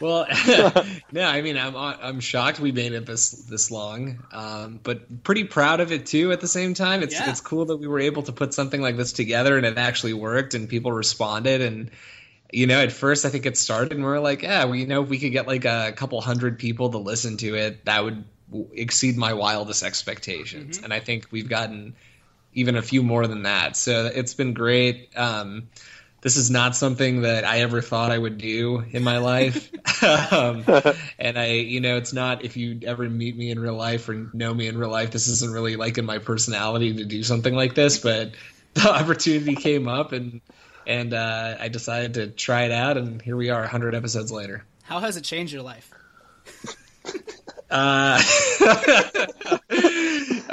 [0.00, 0.26] Well,
[1.12, 5.44] no, I mean, I'm I'm shocked we made it this this long, um, but pretty
[5.44, 6.32] proud of it too.
[6.32, 7.30] At the same time, it's Yeah.
[7.30, 10.14] it's cool that we were able to put something like this together and it actually
[10.14, 11.90] worked and people responded and.
[12.52, 14.86] You know, at first I think it started and we are like, yeah, we you
[14.86, 18.04] know if we could get like a couple hundred people to listen to it, that
[18.04, 18.22] would
[18.74, 20.78] exceed my wildest expectations.
[20.78, 21.96] And I think we've gotten
[22.52, 23.76] even a few more than that.
[23.76, 25.10] So it's been great.
[25.16, 25.68] Um,
[26.24, 29.70] this is not something that I ever thought I would do in my life.
[30.32, 30.64] um,
[31.18, 34.30] and I, you know, it's not if you ever meet me in real life or
[34.32, 37.54] know me in real life, this isn't really like in my personality to do something
[37.54, 37.98] like this.
[37.98, 38.32] But
[38.74, 40.40] the opportunity came up, and
[40.86, 44.64] and uh, I decided to try it out, and here we are, 100 episodes later.
[44.82, 45.92] How has it changed your life?
[47.70, 48.22] Uh,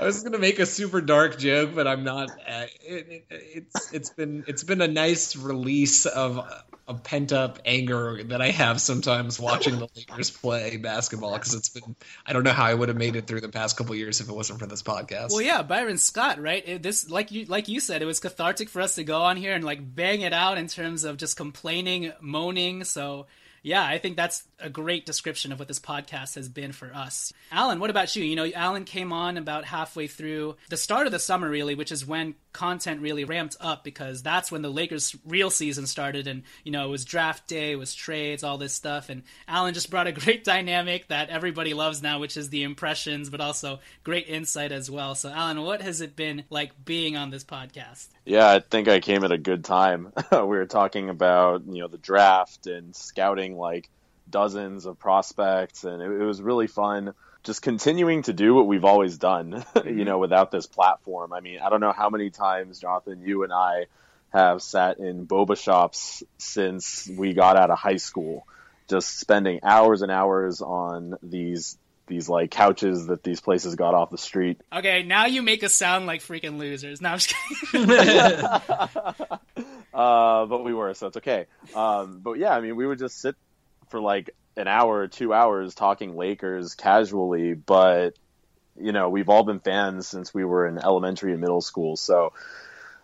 [0.01, 2.31] I was gonna make a super dark joke, but I'm not.
[2.31, 6.39] Uh, it, it, it's it's been it's been a nice release of
[6.87, 11.69] a pent up anger that I have sometimes watching the Lakers play basketball because it's
[11.69, 14.19] been I don't know how I would have made it through the past couple years
[14.21, 15.31] if it wasn't for this podcast.
[15.31, 16.67] Well, yeah, Byron Scott, right?
[16.67, 19.37] It, this, like you, like you said, it was cathartic for us to go on
[19.37, 22.83] here and like bang it out in terms of just complaining, moaning.
[22.85, 23.27] So,
[23.63, 27.31] yeah, I think that's a great description of what this podcast has been for us.
[27.51, 28.23] Alan, what about you?
[28.23, 31.91] You know, Alan came on about halfway through the start of the summer, really, which
[31.91, 36.27] is when content really ramped up because that's when the Lakers' real season started.
[36.27, 39.09] And, you know, it was draft day, it was trades, all this stuff.
[39.09, 43.29] And Alan just brought a great dynamic that everybody loves now, which is the impressions,
[43.29, 45.13] but also great insight as well.
[45.13, 48.07] So, Alan, what has it been like being on this podcast?
[48.25, 50.13] Yeah, I think I came at a good time.
[50.31, 53.89] we were talking about you know the draft and scouting like
[54.29, 57.13] dozens of prospects, and it, it was really fun.
[57.43, 59.51] Just continuing to do what we've always done,
[59.85, 60.21] you know, mm-hmm.
[60.21, 61.33] without this platform.
[61.33, 63.85] I mean, I don't know how many times, Jonathan, you and I
[64.31, 68.47] have sat in boba shops since we got out of high school,
[68.89, 71.77] just spending hours and hours on these
[72.11, 74.59] these like couches that these places got off the street.
[74.71, 77.01] Okay, now you make us sound like freaking losers.
[77.01, 77.33] No, I'm just
[77.71, 77.89] kidding.
[79.93, 81.45] uh, but we were, so it's okay.
[81.73, 83.35] Um, but yeah, I mean, we would just sit
[83.89, 88.15] for like an hour or two hours talking Lakers casually, but
[88.77, 91.95] you know, we've all been fans since we were in elementary and middle school.
[91.95, 92.33] So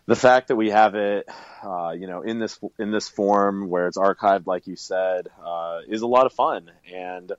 [0.05, 1.29] the fact that we have it,
[1.63, 5.79] uh, you know, in this in this form where it's archived, like you said, uh,
[5.87, 7.31] is a lot of fun, and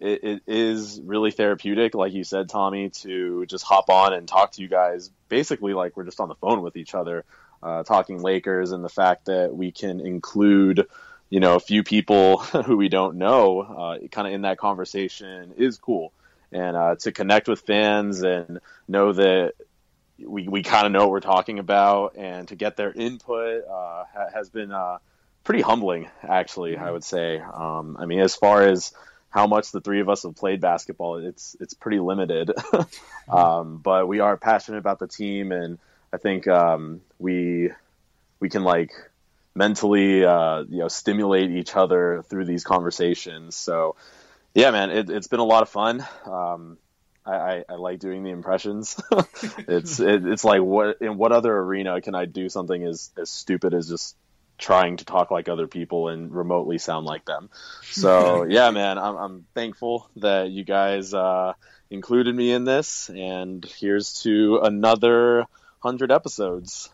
[0.00, 4.52] it, it is really therapeutic, like you said, Tommy, to just hop on and talk
[4.52, 7.24] to you guys, basically like we're just on the phone with each other,
[7.62, 10.86] uh, talking Lakers, and the fact that we can include,
[11.30, 15.54] you know, a few people who we don't know, uh, kind of in that conversation
[15.56, 16.12] is cool,
[16.52, 19.54] and uh, to connect with fans and know that
[20.18, 24.04] we, we kind of know what we're talking about, and to get their input uh,
[24.12, 24.98] ha- has been uh,
[25.42, 26.76] pretty humbling, actually.
[26.76, 27.38] I would say.
[27.38, 28.92] Um, I mean, as far as
[29.36, 32.52] how much the three of us have played basketball, it's it's pretty limited.
[33.28, 35.78] um, but we are passionate about the team, and
[36.10, 37.70] I think um, we
[38.40, 38.92] we can like
[39.54, 43.54] mentally uh, you know stimulate each other through these conversations.
[43.56, 43.96] So
[44.54, 46.02] yeah, man, it, has been a lot of fun.
[46.24, 46.78] Um,
[47.26, 48.98] I, I, I, like doing the impressions.
[49.68, 53.28] it's it, it's like what in what other arena can I do something as as
[53.28, 54.16] stupid as just
[54.58, 57.50] trying to talk like other people and remotely sound like them.
[57.96, 61.54] So yeah, man, I'm, I'm thankful that you guys uh,
[61.88, 65.46] included me in this, and here's to another
[65.80, 66.90] hundred episodes.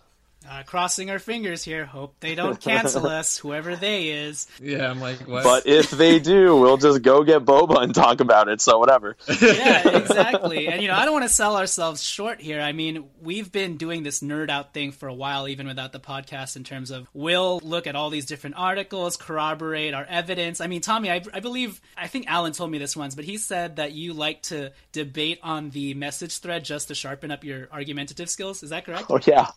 [0.48, 1.84] Uh, crossing our fingers here.
[1.84, 4.46] Hope they don't cancel us, whoever they is.
[4.60, 5.44] Yeah, I'm like, what?
[5.44, 8.60] But if they do, we'll just go get boba and talk about it.
[8.60, 9.16] So whatever.
[9.40, 10.68] yeah, exactly.
[10.68, 12.60] And you know, I don't want to sell ourselves short here.
[12.60, 16.00] I mean, we've been doing this nerd out thing for a while, even without the
[16.00, 16.56] podcast.
[16.56, 20.60] In terms of, we'll look at all these different articles, corroborate our evidence.
[20.60, 23.38] I mean, Tommy, I, I believe, I think Alan told me this once, but he
[23.38, 27.68] said that you like to debate on the message thread just to sharpen up your
[27.72, 28.62] argumentative skills.
[28.62, 29.06] Is that correct?
[29.08, 29.48] Oh yeah.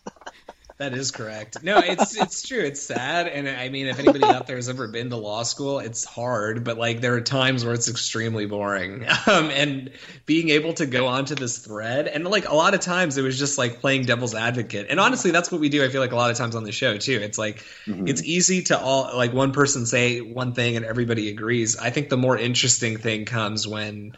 [0.78, 1.62] That is correct.
[1.62, 2.60] No, it's it's true.
[2.60, 5.78] It's sad, and I mean, if anybody out there has ever been to law school,
[5.78, 6.64] it's hard.
[6.64, 9.06] But like, there are times where it's extremely boring.
[9.26, 9.90] Um, and
[10.24, 13.36] being able to go onto this thread, and like a lot of times, it was
[13.36, 14.86] just like playing devil's advocate.
[14.88, 15.82] And honestly, that's what we do.
[15.82, 17.18] I feel like a lot of times on the show too.
[17.20, 18.06] It's like mm-hmm.
[18.06, 21.76] it's easy to all like one person say one thing and everybody agrees.
[21.76, 24.16] I think the more interesting thing comes when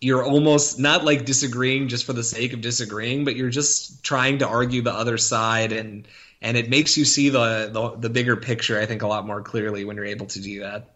[0.00, 4.38] you're almost not like disagreeing just for the sake of disagreeing, but you're just trying
[4.38, 6.08] to argue the other side and
[6.42, 9.42] and it makes you see the, the the, bigger picture I think a lot more
[9.42, 10.90] clearly when you're able to do that.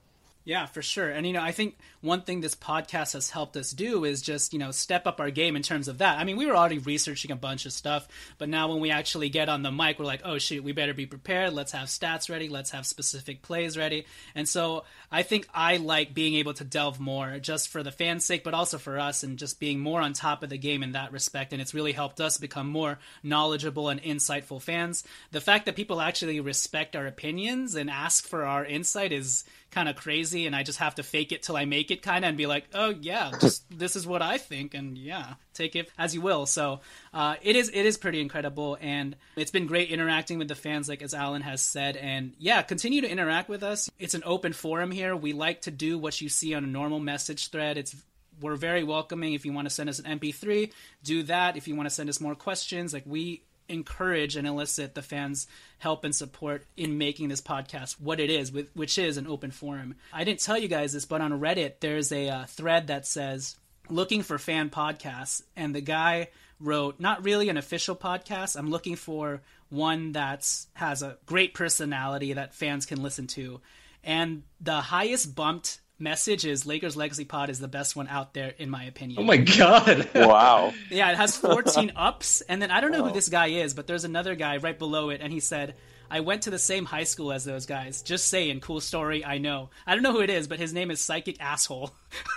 [0.45, 1.11] Yeah, for sure.
[1.11, 4.53] And you know, I think one thing this podcast has helped us do is just,
[4.53, 6.19] you know, step up our game in terms of that.
[6.19, 9.31] I mean, we were already researching a bunch of stuff, but now when we actually
[9.31, 11.55] get on the mic, we're like, "Oh shoot, we better be prepared.
[11.55, 12.49] Let's have stats ready.
[12.49, 17.01] Let's have specific plays ready." And so, I think I like being able to delve
[17.01, 20.13] more just for the fans' sake, but also for us and just being more on
[20.13, 23.89] top of the game in that respect, and it's really helped us become more knowledgeable
[23.89, 25.05] and insightful fans.
[25.31, 29.45] The fact that people actually respect our opinions and ask for our insight is
[29.75, 32.25] kind of crazy and I just have to fake it till I make it kind
[32.25, 35.77] of and be like, oh yeah, just this is what I think and yeah, take
[35.77, 36.47] it as you will.
[36.47, 36.81] So
[37.13, 40.89] uh, it is it is pretty incredible and it's been great interacting with the fans,
[40.89, 41.97] like as Alan has said.
[41.97, 43.91] And yeah, continue to interact with us.
[43.99, 45.17] It's an open forum here.
[45.17, 47.79] We like to do what you see on a normal message thread.
[47.79, 47.97] It's
[48.41, 49.35] we're very welcoming.
[49.35, 50.73] If you want to send us an MP3,
[51.05, 51.57] do that.
[51.57, 55.47] If you want to send us more questions, like we encourage and elicit the fans'
[55.79, 59.51] help and support in making this podcast what it is, with which is an open
[59.51, 59.95] forum.
[60.13, 63.57] I didn't tell you guys this, but on Reddit, there's a uh, thread that says,
[63.89, 65.43] looking for fan podcasts.
[65.57, 66.29] And the guy
[66.61, 68.57] wrote, not really an official podcast.
[68.57, 73.61] I'm looking for one that has a great personality that fans can listen to.
[74.03, 78.55] And the highest bumped message is Lakers Legacy Pod is the best one out there
[78.59, 79.21] in my opinion.
[79.21, 80.09] Oh my god.
[80.15, 80.73] wow.
[80.91, 83.09] Yeah, it has 14 ups and then I don't know wow.
[83.09, 85.75] who this guy is, but there's another guy right below it and he said
[86.11, 88.03] I went to the same high school as those guys.
[88.03, 89.71] Just saying, cool story, I know.
[89.87, 91.93] I don't know who it is, but his name is Psychic Asshole.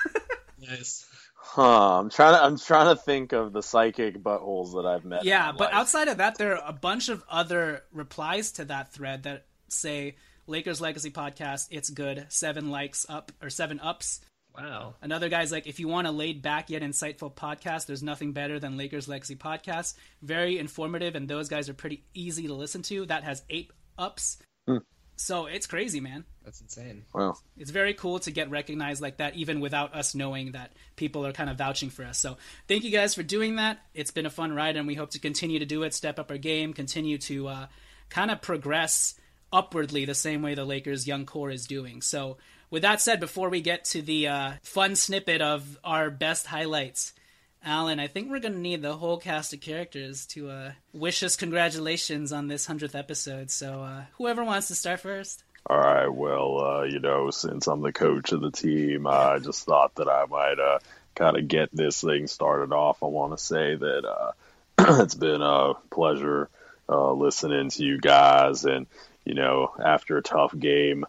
[0.59, 1.05] nice.
[1.35, 1.99] Huh.
[1.99, 5.25] I'm trying to I'm trying to think of the psychic buttholes that I've met.
[5.25, 5.73] Yeah, but life.
[5.73, 10.17] outside of that, there are a bunch of other replies to that thread that say
[10.47, 11.67] Lakers Legacy Podcast.
[11.71, 12.25] It's good.
[12.29, 14.21] Seven likes up or seven ups.
[14.57, 14.95] Wow.
[15.01, 18.59] Another guy's like, if you want a laid back yet insightful podcast, there's nothing better
[18.59, 19.93] than Lakers Legacy Podcast.
[20.23, 23.05] Very informative, and those guys are pretty easy to listen to.
[23.05, 23.69] That has eight
[23.99, 24.37] ups.
[24.67, 24.77] Hmm.
[25.15, 26.25] So it's crazy, man.
[26.43, 27.03] That's insane.
[27.13, 27.35] Wow.
[27.57, 31.33] It's very cool to get recognized like that, even without us knowing that people are
[31.33, 32.17] kind of vouching for us.
[32.17, 32.37] So
[32.67, 33.79] thank you guys for doing that.
[33.93, 36.31] It's been a fun ride, and we hope to continue to do it, step up
[36.31, 37.67] our game, continue to uh,
[38.09, 39.15] kind of progress
[39.51, 42.01] upwardly the same way the Lakers' young core is doing.
[42.01, 42.37] So,
[42.69, 47.13] with that said, before we get to the uh, fun snippet of our best highlights,
[47.63, 51.23] Alan, I think we're going to need the whole cast of characters to uh, wish
[51.23, 53.51] us congratulations on this 100th episode.
[53.51, 55.43] So, uh, whoever wants to start first.
[55.69, 56.07] All right.
[56.07, 60.07] Well, uh, you know, since I'm the coach of the team, I just thought that
[60.07, 60.79] I might uh,
[61.15, 63.03] kind of get this thing started off.
[63.03, 64.31] I want to say that uh,
[65.03, 66.49] it's been a pleasure
[66.89, 68.87] listening to you guys and
[69.27, 71.05] you know, after a tough game,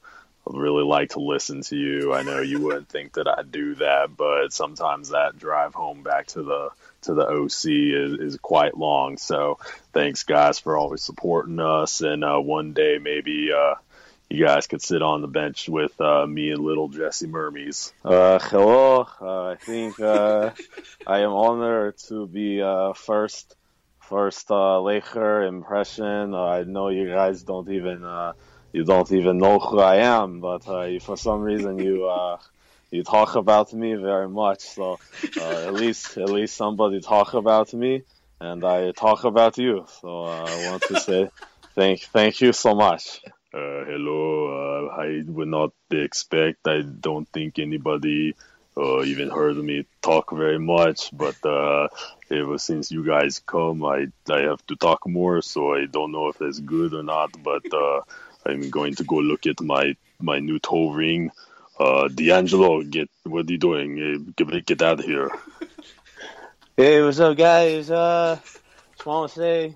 [0.49, 2.13] I'd really like to listen to you.
[2.13, 6.27] I know you wouldn't think that I'd do that, but sometimes that drive home back
[6.29, 6.71] to the
[7.03, 9.19] to the OC is, is quite long.
[9.19, 9.59] So
[9.93, 12.01] thanks guys for always supporting us.
[12.01, 13.77] And uh, one day maybe uh,
[14.29, 17.93] you guys could sit on the bench with uh, me and little Jesse Mermuys.
[18.05, 20.51] Uh, hello, uh, I think uh,
[21.07, 23.55] I am honored to be uh, first
[24.09, 26.35] first uh, Laker impression.
[26.35, 28.33] Uh, I know you guys don't even uh,
[28.73, 32.39] you don't even know who I am, but uh, for some reason you uh,
[32.91, 34.61] you talk about me very much.
[34.61, 34.99] So
[35.41, 38.03] uh, at least at least somebody talk about me,
[38.41, 39.87] and I talk about you.
[40.01, 41.29] So I want to say
[41.77, 43.21] thank thank you so much.
[43.53, 44.89] Uh, hello.
[44.89, 46.67] I would not expect.
[46.67, 48.35] I don't think anybody
[48.79, 51.11] uh, even heard me talk very much.
[51.13, 51.89] But uh,
[52.31, 55.43] ever since you guys come, I I have to talk more.
[55.43, 57.31] So I don't know if that's good or not.
[57.43, 58.01] But uh,
[58.47, 61.31] I'm going to go look at my my new toe ring.
[61.79, 63.99] Uh, D'Angelo, get what are you doing?
[63.99, 65.31] Uh, Get get out of here.
[66.77, 67.91] Hey, what's up, guys?
[67.91, 68.39] Uh,
[68.93, 69.75] just want to say,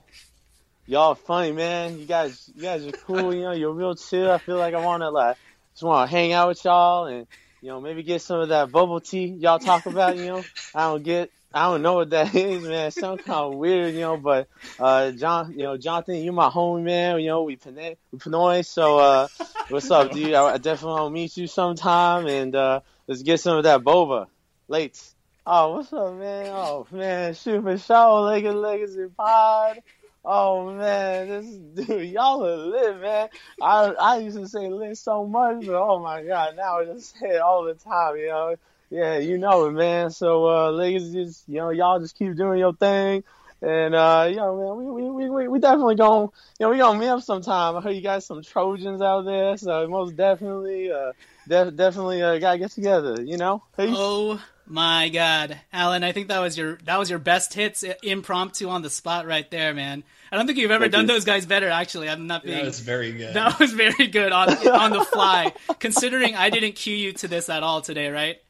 [0.87, 1.99] y'all funny, man.
[1.99, 3.35] You guys, you guys are cool.
[3.35, 4.31] You know, you're real chill.
[4.31, 5.37] I feel like I want to like,
[5.73, 7.27] just want to hang out with y'all and
[7.63, 10.17] you know maybe get some of that bubble tea y'all talk about.
[10.17, 10.45] You know,
[10.75, 12.89] I don't get, I don't know what that is, man.
[12.89, 14.17] It kind of weird, you know.
[14.17, 14.49] But
[14.79, 17.21] uh, John, you know, Jonathan, you my homie, man.
[17.21, 18.67] You know, we Pinoy, we Pinoy.
[18.67, 19.29] So uh,
[19.69, 20.35] what's up, dude?
[20.35, 23.83] I, I definitely want to meet you sometime and uh, let's get some of that
[23.83, 24.27] boba.
[24.69, 25.01] Late.
[25.45, 26.47] Oh, what's up, man?
[26.53, 29.83] Oh, man, shoot for sure, Lakers Legacy Pod.
[30.25, 31.47] Oh man, this
[31.87, 33.29] dude, y'all are lit, man.
[33.61, 37.17] I I used to say lit so much, but oh my god, now I just
[37.19, 38.57] say it all the time, you know.
[38.91, 40.11] Yeah, you know it, man.
[40.11, 43.25] So uh, ladies just, you know, y'all just keep doing your thing.
[43.63, 46.25] And uh, you know, man, we we we we definitely gonna,
[46.59, 47.77] you know, we gonna meet up sometime.
[47.77, 51.13] I heard you got some Trojans out there, so most definitely, uh,
[51.49, 53.23] def- definitely uh, gotta get together.
[53.23, 53.63] You know.
[53.77, 53.97] Peace.
[53.99, 56.05] Oh my god, Alan!
[56.05, 59.27] I think that was your that was your best hits uh, impromptu on the spot
[59.27, 60.05] right there, man.
[60.31, 61.09] I don't think you've ever Thank done you.
[61.09, 61.69] those guys better.
[61.69, 62.57] Actually, I'm not being.
[62.57, 63.35] That was very good.
[63.35, 65.53] That was very good on on the fly.
[65.79, 68.37] Considering I didn't cue you to this at all today, right?
[68.37, 68.41] I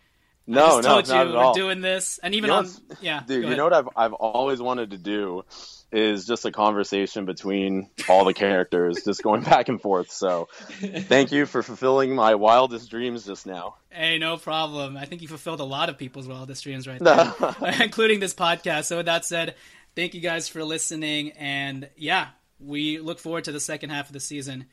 [0.46, 1.54] No, just no, told not you at we're all.
[1.54, 2.68] doing this, and even You know on
[3.00, 3.56] yeah, Dude, you ahead.
[3.58, 5.44] know what I've I've always wanted to do
[5.92, 10.10] is just a conversation between all the characters, just going back and forth.
[10.10, 10.48] So,
[10.80, 13.76] thank you for fulfilling my wildest dreams just now.
[13.90, 14.96] Hey, no problem.
[14.96, 17.34] I think you fulfilled a lot of people's wildest dreams right there,
[17.82, 18.84] including this podcast.
[18.84, 19.54] So, with that said,
[19.94, 21.32] thank you guys for listening.
[21.32, 22.28] And yeah,
[22.58, 24.66] we look forward to the second half of the season.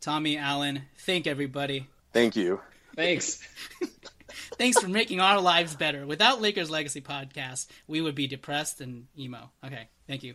[0.00, 1.86] Tommy, Alan, thank everybody.
[2.12, 2.60] Thank you.
[2.96, 3.46] Thanks.
[4.58, 6.06] Thanks for making our lives better.
[6.06, 9.50] Without Lakers Legacy Podcast, we would be depressed and emo.
[9.64, 10.34] Okay, thank you.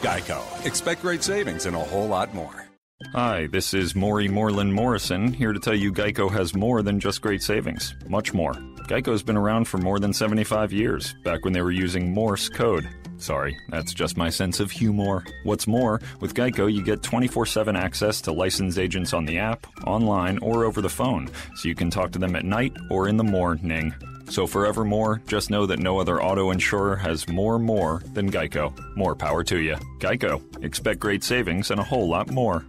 [0.00, 0.66] Geico.
[0.66, 2.66] Expect great savings and a whole lot more.
[3.12, 7.22] Hi, this is Maury Moreland Morrison, here to tell you Geico has more than just
[7.22, 7.94] great savings.
[8.06, 8.52] Much more.
[8.88, 12.88] Geico's been around for more than 75 years, back when they were using Morse code.
[13.16, 15.24] Sorry, that's just my sense of humor.
[15.44, 19.66] What's more, with Geico, you get 24 7 access to licensed agents on the app,
[19.86, 23.16] online, or over the phone, so you can talk to them at night or in
[23.16, 23.94] the morning.
[24.30, 28.72] So, forevermore, just know that no other auto insurer has more more than Geico.
[28.96, 29.74] More power to you.
[29.98, 30.64] Geico.
[30.64, 32.64] Expect great savings and a whole lot more.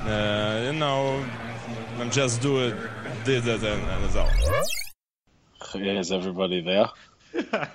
[0.00, 1.24] Uh, you know,
[1.98, 2.76] I'm just do it,
[3.24, 4.28] did it, and, and that's all.
[5.74, 6.90] Is everybody there?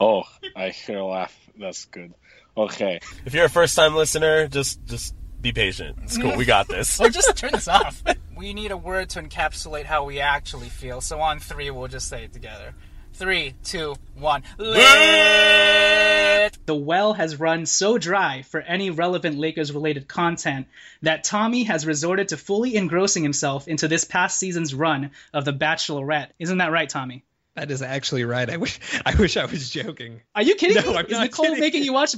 [0.00, 0.22] oh,
[0.56, 1.38] I hear a laugh.
[1.58, 2.14] That's good.
[2.56, 3.00] Okay.
[3.26, 5.96] If you're a first time listener, just just be patient.
[6.02, 6.36] It's cool.
[6.36, 7.00] We got this.
[7.00, 8.02] or just turn this off.
[8.36, 11.00] We need a word to encapsulate how we actually feel.
[11.00, 12.74] So on three, we'll just say it together.
[13.14, 14.42] Three, two, one.
[14.58, 16.58] Lit!
[16.66, 20.66] The well has run so dry for any relevant Lakers related content
[21.00, 25.54] that Tommy has resorted to fully engrossing himself into this past season's run of The
[25.54, 26.28] Bachelorette.
[26.38, 27.24] Isn't that right, Tommy?
[27.54, 28.50] That is actually right.
[28.50, 30.20] I wish I wish I was joking.
[30.34, 30.98] Are you kidding No, me?
[30.98, 31.60] I'm Is not Nicole kidding.
[31.60, 32.14] making you watch?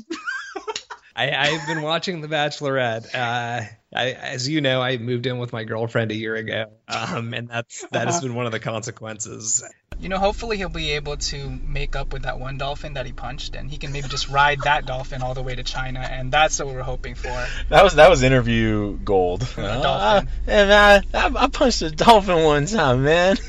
[1.19, 3.13] I, I've been watching The Bachelorette.
[3.13, 7.35] Uh, I, as you know, I moved in with my girlfriend a year ago, um,
[7.35, 9.65] and that's that has been one of the consequences.
[9.99, 13.11] You know, hopefully he'll be able to make up with that one dolphin that he
[13.11, 16.31] punched, and he can maybe just ride that dolphin all the way to China, and
[16.31, 17.47] that's what we're hoping for.
[17.69, 19.41] That was that was interview gold.
[19.57, 20.29] dolphin.
[20.47, 23.37] Hey man, I, I punched a dolphin one time, man.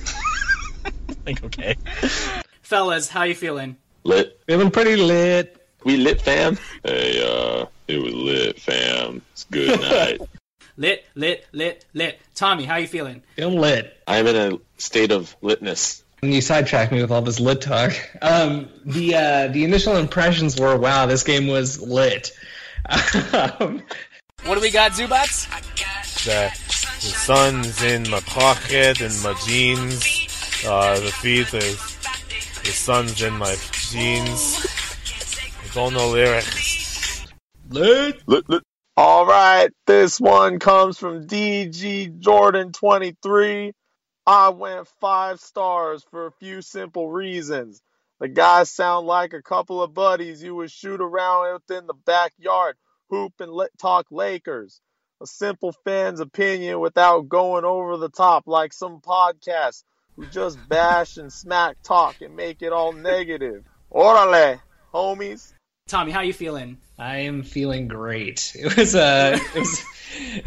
[1.28, 1.76] like okay.
[2.64, 3.78] Fellas, how you feeling?
[4.04, 4.42] Lit.
[4.48, 5.59] Feeling pretty lit.
[5.84, 6.58] We lit, fam.
[6.84, 9.22] Hey, uh, it was lit, fam.
[9.32, 10.22] It's good night.
[10.78, 12.20] Lit, lit, lit, lit.
[12.36, 13.22] Tommy, how you feeling?
[13.38, 13.98] I'm lit.
[14.08, 16.04] I'm in a state of litness.
[16.22, 17.94] And you sidetracked me with all this lit talk.
[18.22, 22.32] Um, the uh, the initial impressions were, wow, this game was lit.
[23.34, 23.82] um,
[24.46, 25.48] What do we got, Zubac?
[26.26, 30.04] The, the sun's in my pocket and my jeans.
[30.66, 31.98] Uh, the feet is
[32.64, 34.66] the sun's in my jeans.
[35.70, 37.28] I don't know lyrics.
[37.70, 38.28] Lit.
[38.28, 38.64] Lit, lit.
[38.98, 43.72] All right, this one comes from DG Jordan 23.
[44.26, 47.84] I went five stars for a few simple reasons.
[48.20, 52.76] The guys sound like a couple of buddies you would shoot around within the backyard,
[53.12, 54.82] hoop and let, talk Lakers.
[55.22, 59.84] A simple fan's opinion without going over the top like some podcasts
[60.16, 63.64] who just bash and smack talk and make it all negative.
[63.94, 64.60] Orale,
[64.92, 65.54] homies.
[65.90, 66.78] Tommy, how are you feeling?
[67.00, 68.56] I am feeling great.
[68.56, 69.84] It was uh, it was,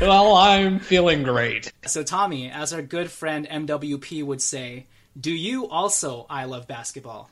[0.01, 1.73] well, I'm feeling great.
[1.85, 4.87] So, Tommy, as our good friend MWP would say,
[5.21, 7.29] do you also I love basketball?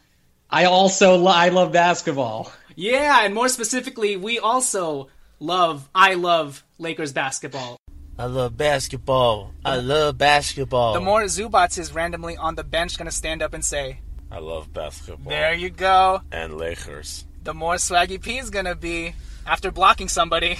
[0.50, 2.50] I also lo- I love basketball.
[2.74, 5.08] Yeah, and more specifically, we also
[5.38, 7.76] love I love Lakers basketball.
[8.18, 9.52] I love basketball.
[9.64, 10.94] I love basketball.
[10.94, 14.00] The more Zubac is randomly on the bench gonna stand up and say,
[14.32, 15.30] I love basketball.
[15.30, 16.22] There you go.
[16.32, 17.24] And Lakers.
[17.50, 19.12] The more Swaggy P is gonna be
[19.44, 20.56] after blocking somebody.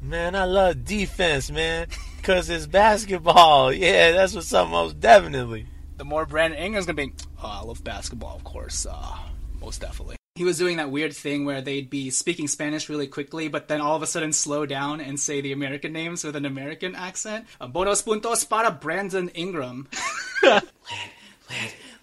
[0.00, 1.88] Man, I love defense, man.
[2.22, 3.72] Cause it's basketball.
[3.72, 5.66] Yeah, that's what's up most definitely.
[5.96, 7.12] The more Brandon Ingram's gonna be,
[7.42, 8.86] oh, I love basketball, of course.
[8.88, 9.16] Uh,
[9.60, 10.14] most definitely.
[10.36, 13.80] He was doing that weird thing where they'd be speaking Spanish really quickly, but then
[13.80, 17.46] all of a sudden slow down and say the American names with an American accent.
[17.60, 19.88] Uh, Bonos puntos para Brandon Ingram.
[20.44, 20.62] lit,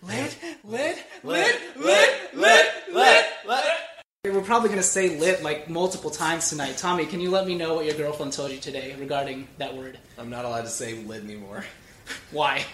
[0.03, 3.89] lit, lit, lit, lit, lit, lit, lit.
[4.26, 6.76] We're probably gonna say lit like multiple times tonight.
[6.76, 9.97] Tommy, can you let me know what your girlfriend told you today regarding that word?
[10.17, 11.63] I'm not allowed to say lit anymore
[12.32, 12.65] Why?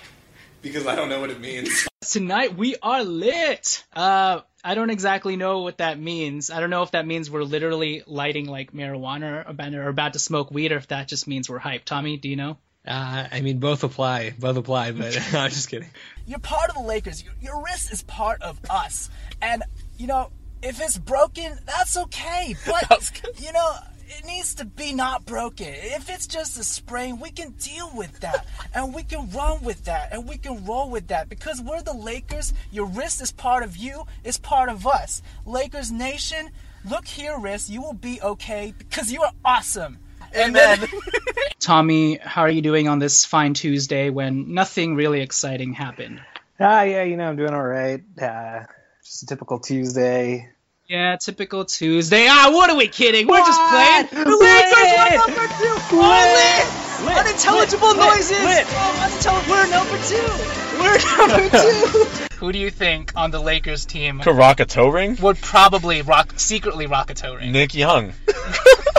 [0.63, 1.87] because I don't know what it means.
[2.01, 3.83] Tonight we are lit.
[3.93, 6.49] Uh, I don't exactly know what that means.
[6.49, 10.13] I don't know if that means we're literally lighting like marijuana or about, or about
[10.13, 11.83] to smoke weed, or if that just means we're hyped.
[11.83, 12.57] Tommy, do you know?
[12.87, 14.31] Uh, I mean, both apply.
[14.31, 15.91] Both apply, but I'm just kidding.
[16.25, 17.23] You're part of the Lakers.
[17.23, 19.11] Your, your wrist is part of us.
[19.43, 19.61] And,
[19.99, 20.31] you know,
[20.61, 22.55] if it's broken, that's okay.
[22.65, 23.75] But, you know,
[24.07, 25.67] it needs to be not broken.
[25.67, 28.45] If it's just a sprain, we can deal with that.
[28.73, 30.11] And we can run with that.
[30.11, 31.29] And we can roll with that.
[31.29, 32.53] Because we're the Lakers.
[32.71, 35.21] Your wrist is part of you, it's part of us.
[35.45, 36.49] Lakers Nation,
[36.89, 37.69] look here, wrist.
[37.69, 39.99] You will be okay because you are awesome.
[40.35, 40.85] Amen.
[41.59, 46.21] Tommy, how are you doing on this fine Tuesday when nothing really exciting happened?
[46.59, 48.03] Ah, yeah, you know, I'm doing all right.
[48.21, 48.63] Uh,
[49.05, 50.49] just a typical Tuesday.
[50.87, 52.27] Yeah, typical Tuesday.
[52.29, 53.27] Ah, what are we kidding?
[53.27, 54.07] We're just playing.
[54.25, 54.39] The Lit!
[54.39, 55.75] Lakers are number two.
[55.97, 57.07] Oh, lit.
[57.07, 57.17] Lit.
[57.25, 57.97] Unintelligible Lit.
[57.97, 58.31] noises.
[58.43, 58.65] Lit.
[58.69, 59.55] Oh, unintelligible.
[59.55, 60.29] We're number two.
[60.79, 61.49] We're number
[62.29, 62.35] two.
[62.37, 65.17] Who do you think on the Lakers team Could rock a toe ring?
[65.21, 67.51] would probably rock secretly rock a toe ring?
[67.51, 68.13] Nick Young.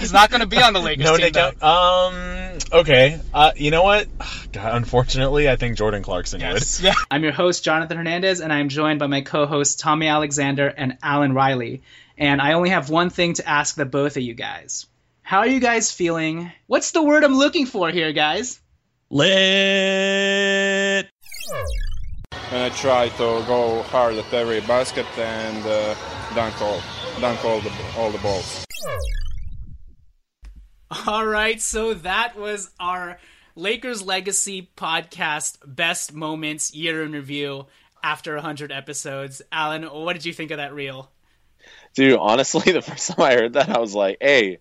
[0.00, 1.24] He's not going to be on the Lakers no, team.
[1.26, 1.52] Nick though.
[1.60, 2.14] Young.
[2.54, 2.58] Um.
[2.72, 3.20] Okay.
[3.34, 3.52] Uh.
[3.54, 4.08] You know what?
[4.52, 4.74] God.
[4.74, 6.64] Unfortunately, I think Jordan Clarkson would.
[6.80, 6.94] Yeah.
[7.10, 10.96] I'm your host, Jonathan Hernandez, and I'm joined by my co hosts, Tommy Alexander and
[11.02, 11.82] Alan Riley.
[12.16, 14.86] And I only have one thing to ask the both of you guys.
[15.22, 16.50] How are you guys feeling?
[16.66, 18.58] What's the word I'm looking for here, guys?
[19.10, 19.30] Lit.
[22.50, 25.94] And I try to go hard at every basket and uh,
[26.34, 26.80] dunk all,
[27.20, 28.64] dunk all the all the balls.
[31.06, 33.20] All right, so that was our
[33.54, 37.66] Lakers Legacy podcast best moments year in review
[38.02, 39.40] after 100 episodes.
[39.52, 41.08] Alan, what did you think of that reel?
[41.94, 44.58] Dude, honestly, the first time I heard that, I was like, "Hey,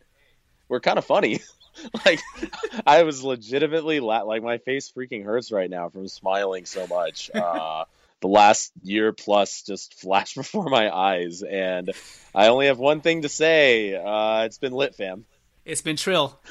[0.67, 1.39] we're kind of funny."
[2.05, 2.19] like,
[2.85, 7.31] I was legitimately la- like, my face freaking hurts right now from smiling so much.
[7.33, 7.85] Uh,
[8.21, 11.89] the last year plus just flashed before my eyes, and
[12.35, 15.25] I only have one thing to say: uh, it's been lit, fam.
[15.69, 16.39] It's been Trill.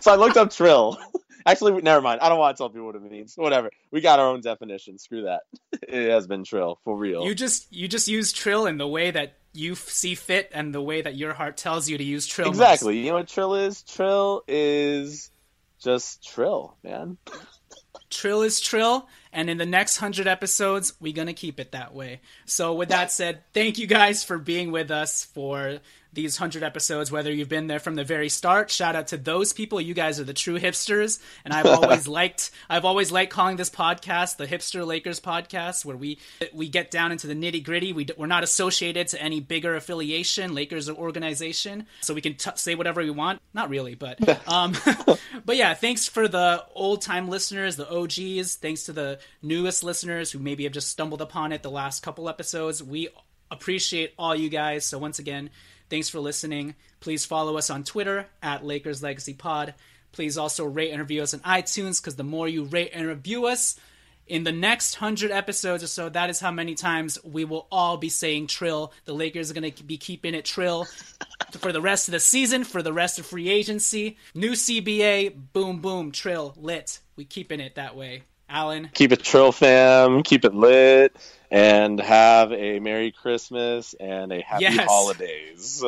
[0.00, 0.98] So I looked up trill.
[1.46, 2.20] Actually, never mind.
[2.20, 3.34] I don't want to tell people what it means.
[3.36, 3.70] Whatever.
[3.92, 4.98] We got our own definition.
[4.98, 5.42] Screw that.
[5.88, 7.24] It has been trill for real.
[7.24, 10.74] You just you just use Trill in the way that you f- see fit and
[10.74, 12.48] the way that your heart tells you to use Trill.
[12.48, 12.56] most.
[12.56, 12.98] Exactly.
[12.98, 13.82] You know what trill is?
[13.82, 15.30] Trill is
[15.82, 17.18] just trill, man.
[18.10, 22.20] Trill is Trill, and in the next hundred episodes, we're gonna keep it that way.
[22.46, 25.78] So, with that said, thank you guys for being with us for
[26.12, 28.70] these 100 episodes, whether you've been there from the very start.
[28.70, 29.80] Shout out to those people.
[29.80, 31.20] You guys are the true hipsters.
[31.44, 35.96] And I've always liked, I've always liked calling this podcast the Hipster Lakers podcast, where
[35.96, 36.18] we,
[36.52, 37.92] we get down into the nitty gritty.
[37.92, 41.86] We, we're not associated to any bigger affiliation, Lakers or organization.
[42.02, 43.40] So we can t- say whatever we want.
[43.54, 44.74] Not really, but, um,
[45.44, 48.56] but yeah, thanks for the old time listeners, the OGs.
[48.56, 52.28] Thanks to the newest listeners who maybe have just stumbled upon it the last couple
[52.28, 52.82] episodes.
[52.82, 53.08] We
[53.50, 54.84] appreciate all you guys.
[54.84, 55.50] So once again,
[55.92, 56.74] Thanks for listening.
[57.00, 59.74] Please follow us on Twitter at Lakers Legacy Pod.
[60.12, 63.44] Please also rate and review us on iTunes because the more you rate and review
[63.44, 63.78] us,
[64.26, 67.98] in the next 100 episodes or so, that is how many times we will all
[67.98, 68.90] be saying Trill.
[69.04, 70.86] The Lakers are going to be keeping it Trill
[71.58, 74.16] for the rest of the season, for the rest of free agency.
[74.34, 77.00] New CBA, boom, boom, Trill, lit.
[77.16, 78.22] We keeping it that way.
[78.52, 78.90] Alan?
[78.92, 81.16] Keep it Trill fam, keep it lit
[81.50, 84.86] and have a Merry Christmas and a Happy Yes.
[84.88, 85.82] Holidays.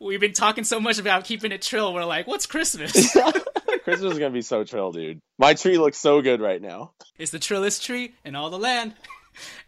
[0.00, 1.94] We've been talking so much about keeping it Trill.
[1.94, 2.92] We're like, what's Christmas?
[3.84, 5.20] Christmas is gonna be so trill, dude.
[5.38, 6.92] My tree looks so good right now.
[7.18, 8.94] it's the trillest tree in all the land.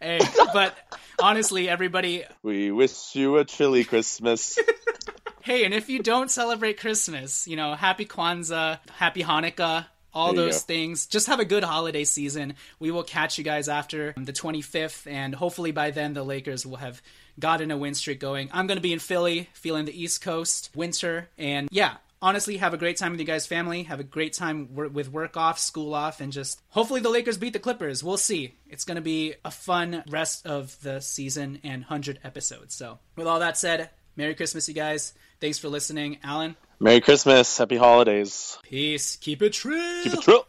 [0.01, 0.19] Hey,
[0.53, 0.75] but
[1.21, 4.59] honestly, everybody, We wish you a chilly Christmas.
[5.41, 10.45] hey, and if you don't celebrate Christmas, you know, happy Kwanzaa, happy Hanukkah, all There
[10.45, 11.05] those things.
[11.05, 12.55] Just have a good holiday season.
[12.79, 16.77] We will catch you guys after the 25th, and hopefully by then the Lakers will
[16.77, 17.01] have
[17.39, 18.49] gotten a win streak going.
[18.51, 21.95] I'm going to be in Philly, feeling the East Coast winter, and yeah.
[22.21, 23.83] Honestly, have a great time with you guys' family.
[23.83, 27.51] Have a great time with work off, school off, and just hopefully the Lakers beat
[27.51, 28.01] the Clippers.
[28.01, 28.55] We'll see.
[28.69, 32.75] It's going to be a fun rest of the season and 100 episodes.
[32.75, 35.11] So, with all that said, Merry Christmas, you guys.
[35.41, 36.19] Thanks for listening.
[36.23, 38.57] Alan, Merry Christmas, Happy Holidays.
[38.61, 39.15] peace.
[39.15, 40.03] Keep it true.
[40.03, 40.45] Keep it trill.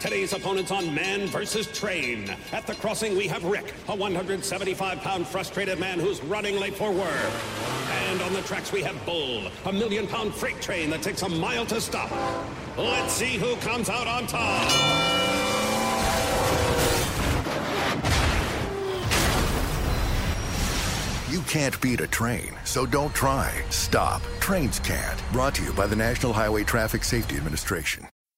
[0.00, 2.34] Today's opponents on Man versus Train.
[2.52, 7.30] At the crossing, we have Rick, a 175-pound frustrated man who's running late for work.
[8.06, 11.66] And on the tracks, we have Bull, a million-pound freight train that takes a mile
[11.66, 12.10] to stop.
[12.76, 14.70] Let's see who comes out on top.
[21.30, 23.62] You can't beat a train, so don't try.
[23.70, 24.22] Stop.
[24.40, 25.22] Trains can't.
[25.32, 28.06] Brought to you by the National Highway Traffic Safety Administration.